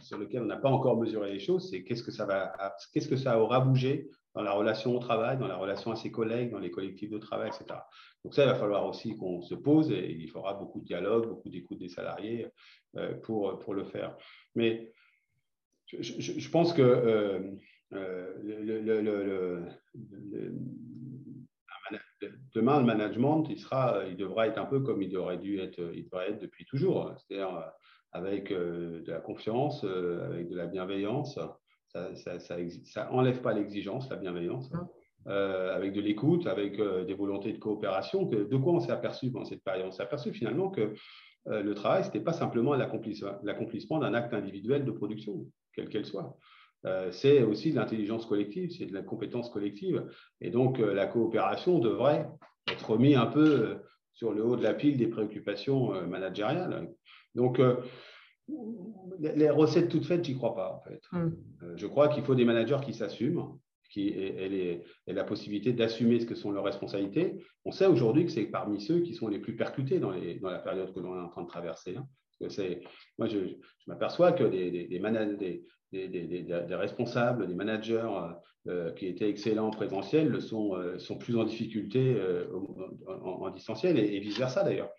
[0.00, 2.52] sur lequel on n'a pas encore mesuré les choses, c'est qu'est-ce que ça va,
[2.92, 6.10] qu'est-ce que ça aura bougé dans la relation au travail, dans la relation à ses
[6.10, 7.78] collègues, dans les collectifs de travail, etc.
[8.24, 11.28] Donc ça, il va falloir aussi qu'on se pose et il faudra beaucoup de dialogue,
[11.28, 12.48] beaucoup d'écoute des salariés
[12.96, 14.16] euh, pour, pour le faire.
[14.54, 14.92] Mais
[15.86, 16.82] je, pense que
[17.96, 19.60] euh, euh,
[20.22, 20.54] le,
[22.54, 25.80] demain, le management, il, sera, il devra être un peu comme il aurait dû être,
[25.94, 27.72] il devrait être depuis toujours, c'est-à-dire
[28.12, 31.38] avec de la confiance, avec de la bienveillance,
[31.92, 34.70] ça n'enlève pas l'exigence, la bienveillance,
[35.26, 38.24] euh, avec de l'écoute, avec euh, des volontés de coopération.
[38.24, 39.86] de quoi on s'est aperçu pendant cette période?
[39.88, 40.92] On s'est aperçu finalement que
[41.48, 46.04] euh, le travail, ce n'était pas simplement l'accomplissement d'un acte individuel de production, quelle qu'elle
[46.04, 46.36] soit.
[47.10, 50.06] C'est aussi de l'intelligence collective, c'est de la compétence collective.
[50.40, 52.28] Et donc, la coopération devrait
[52.70, 53.76] être remise un peu
[54.12, 56.88] sur le haut de la pile des préoccupations managériales.
[57.34, 57.58] Donc,
[59.18, 61.00] les recettes toutes faites, j'y crois pas en fait.
[61.14, 61.30] Euh,
[61.76, 63.58] je crois qu'il faut des managers qui s'assument,
[63.90, 67.44] qui aient, la possibilité d'assumer ce que sont leurs responsabilités.
[67.64, 70.92] On sait aujourd'hui que c'est parmi ceux qui sont les plus percutés dans, la période
[70.92, 71.96] que l'on est en train de traverser.
[72.40, 73.38] Moi, je,
[73.86, 74.88] m'aperçois que des,
[75.92, 78.08] des, responsables, des managers
[78.66, 82.16] euh, qui étaient excellents en présentiel le sont, euh, sont plus en difficulté
[83.08, 84.90] en, distanciel et vice-versa d'ailleurs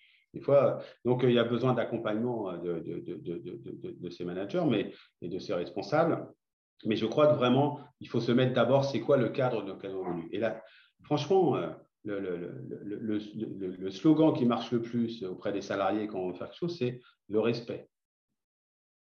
[0.41, 5.53] fois, donc il y a besoin d'accompagnement de, de, ces managers mais, et de ces
[5.53, 6.27] responsables.
[6.85, 9.75] Mais je crois que vraiment, il faut se mettre d'abord, c'est quoi le cadre dans
[9.75, 10.61] lequel on Et là,
[11.03, 11.55] franchement,
[12.07, 16.37] euh, le, le, le, slogan qui marche le plus auprès des salariés quand on veut
[16.37, 17.89] faire quelque chose, c'est le respect.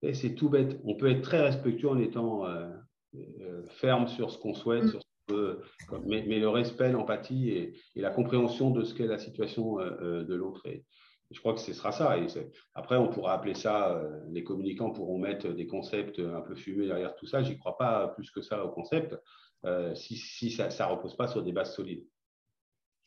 [0.02, 0.80] Et c'est tout bête.
[0.84, 2.68] On peut être très respectueux en étant euh,
[3.14, 4.88] euh, ferme sur ce qu'on souhaite, mm.
[4.88, 5.60] sur ce veut,
[6.04, 10.34] mais, mais, le respect, l'empathie et, et, la compréhension de ce qu'est la situation de
[10.34, 10.66] l'autre.
[10.66, 10.84] Et,
[11.32, 12.18] je crois que ce sera ça.
[12.18, 12.26] Et
[12.74, 16.86] après, on pourra appeler ça, euh, les communicants pourront mettre des concepts un peu fumés
[16.86, 17.42] derrière tout ça.
[17.42, 19.16] J'y crois pas plus que ça au concept,
[19.64, 22.06] euh, si, ça ne repose pas sur des bases solides.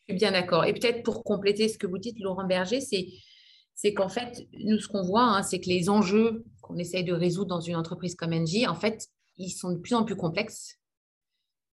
[0.08, 0.64] Suis bien d'accord.
[0.64, 3.08] Et peut-être pour compléter ce que vous dites, Laurent Berger, c'est
[3.78, 7.12] c'est qu'en fait, nous, ce qu'on voit, hein, c'est que les enjeux qu'on essaye de
[7.12, 10.78] résoudre dans une entreprise comme Engie, en fait, ils sont de plus en plus complexes.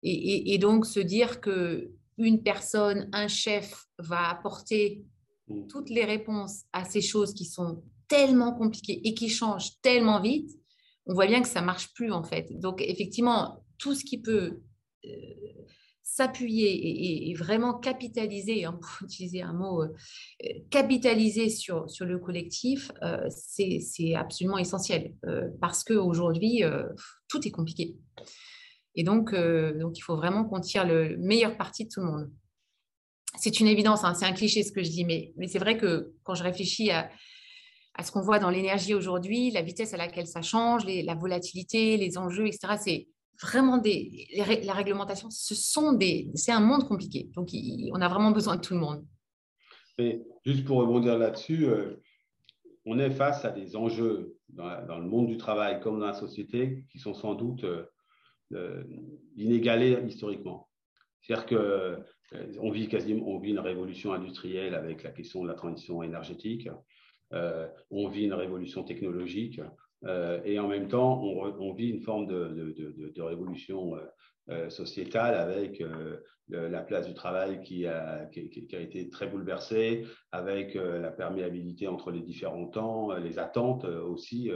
[0.01, 5.05] Et, et donc, se dire que une personne, un chef va apporter
[5.47, 5.67] Mm.
[5.67, 10.51] toutes les réponses à ces choses qui sont tellement compliquées et qui changent tellement vite,
[11.05, 12.47] on voit bien que ça marche plus en fait.
[12.59, 14.61] Donc effectivement, tout ce qui peut
[15.05, 15.09] euh,
[16.04, 19.88] s'appuyer et, vraiment capitaliser, hein, pour utiliser un mot, euh,
[20.70, 25.14] capitaliser sur, sur le collectif, euh, c'est absolument essentiel
[25.60, 26.64] parce qu'aujourd'hui,
[27.28, 27.95] tout est compliqué.
[28.95, 32.32] Et donc, donc, il faut vraiment qu'on tire le meilleur parti de tout le monde
[33.38, 35.78] c'est une évidence, hein, c'est un cliché ce que je dis, mais, mais c'est vrai
[35.78, 37.10] que quand je réfléchis à,
[38.04, 42.18] ce qu'on voit dans l'énergie aujourd'hui, la vitesse à laquelle ça change, la volatilité, les
[42.18, 43.08] enjeux, etc., c'est
[43.44, 44.28] vraiment des.
[44.36, 46.32] la réglementation, ce sont des.
[46.36, 47.30] C'est un monde compliqué.
[47.36, 47.50] Donc,
[47.91, 49.06] on a vraiment besoin de tout le monde.
[49.98, 52.02] Mais juste pour rebondir là-dessus, euh,
[52.86, 56.86] on est face à des enjeux dans, le monde du travail comme dans la société
[56.91, 57.86] qui sont sans doute euh,
[58.54, 58.84] euh,
[59.36, 60.70] inégalés historiquement.
[61.22, 62.00] C'est-à-dire que
[62.60, 66.68] on vit quasiment, on vit une révolution industrielle avec la question de la transition énergétique.
[67.32, 69.62] On vit une révolution technologique
[70.43, 73.93] et en même temps, on, vit une forme de, révolution
[74.70, 75.82] sociétale avec
[76.49, 82.68] la place du travail qui a, été très bouleversée, avec la perméabilité entre les différents
[82.68, 84.51] temps, les attentes aussi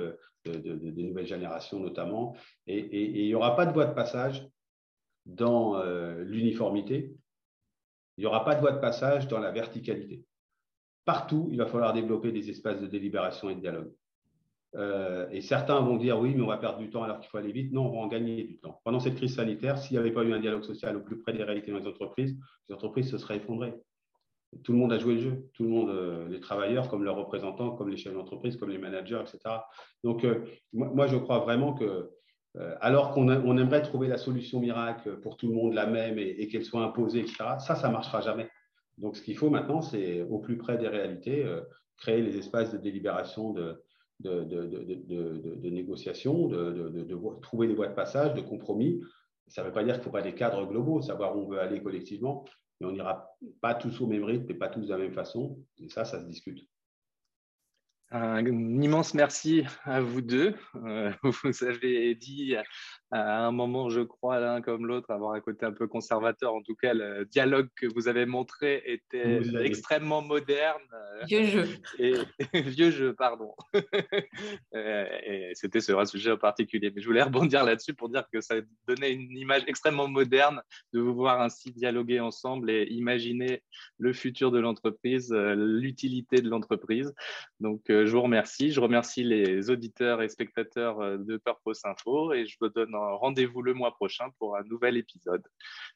[0.46, 2.36] des nouvelles générations notamment.
[2.68, 4.48] Et, il n'y aura pas de voie de passage
[5.26, 5.82] dans
[6.20, 7.16] l'uniformité,
[8.18, 10.26] il n'y aura pas de voie de passage dans la verticalité.
[11.06, 13.94] Partout, il va falloir développer des espaces de délibération et de dialogue.
[14.78, 17.38] Euh, et certains vont dire oui, mais on va perdre du temps alors qu'il faut
[17.38, 17.74] aller vite.
[17.74, 18.80] Non, on va en gagner du temps.
[18.84, 21.34] Pendant cette crise sanitaire, s'il n'y avait pas eu un dialogue social au plus près
[21.34, 22.38] des réalités dans les entreprises,
[22.70, 23.74] les entreprises se seraient effondrées.
[24.64, 27.18] Tout le monde a joué le jeu, tout le monde, euh, les travailleurs comme leurs
[27.18, 29.40] représentants, comme les chefs d'entreprise, comme les managers, etc.
[30.04, 32.12] Donc, euh, moi, je crois vraiment que
[32.82, 36.66] alors qu'on aimerait trouver la solution miracle pour tout le monde la même et, qu'elle
[36.66, 38.50] soit imposée, etc., ça, ça ne marchera jamais.
[38.98, 41.46] Donc, ce qu'il faut maintenant, c'est au plus près des réalités,
[41.98, 43.80] créer les espaces de délibération, de,
[44.20, 49.02] de, négociation, de, trouver des voies de passage, de compromis.
[49.48, 51.48] Ça ne veut pas dire qu'il ne faut pas des cadres globaux, savoir où on
[51.48, 52.46] veut aller collectivement,
[52.80, 53.30] mais on n'ira
[53.62, 55.60] pas tous au même rythme et pas tous de la même façon.
[55.82, 56.68] Et ça, ça se discute.
[58.10, 60.56] Un immense merci à vous deux.
[60.76, 61.12] Euh,
[61.44, 62.56] vous avez dit
[63.12, 66.54] à un moment, je crois, l'un comme l'autre, avoir un côté un peu conservateur.
[66.54, 70.82] En tout cas, le dialogue que vous avez montré était extrêmement moderne.
[70.94, 71.68] Euh, vieux jeu.
[72.00, 72.16] Et,
[72.54, 73.54] vieux jeu, pardon.
[74.76, 76.92] Euh, et c'était sur un sujet en particulier.
[76.94, 78.56] Mais je voulais rebondir là-dessus pour dire que ça
[78.88, 80.62] donnait une image extrêmement moderne
[80.94, 83.64] de vous voir ainsi dialoguer ensemble et imaginer
[83.98, 87.14] le futur de l'entreprise, l'utilité de l'entreprise.
[87.60, 88.72] Donc, je vous remercie.
[88.72, 93.74] Je remercie les auditeurs et spectateurs de Purpose Info et je vous donne rendez-vous le
[93.74, 95.44] mois prochain pour un nouvel épisode.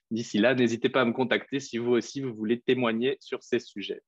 [0.10, 3.60] D'ici là, n'hésitez pas à me contacter si vous aussi vous voulez témoigner sur ces
[3.60, 4.02] sujets.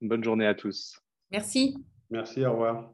[0.00, 1.00] Bonne journée à tous.
[1.30, 1.76] Merci.
[2.10, 2.92] Merci, au revoir.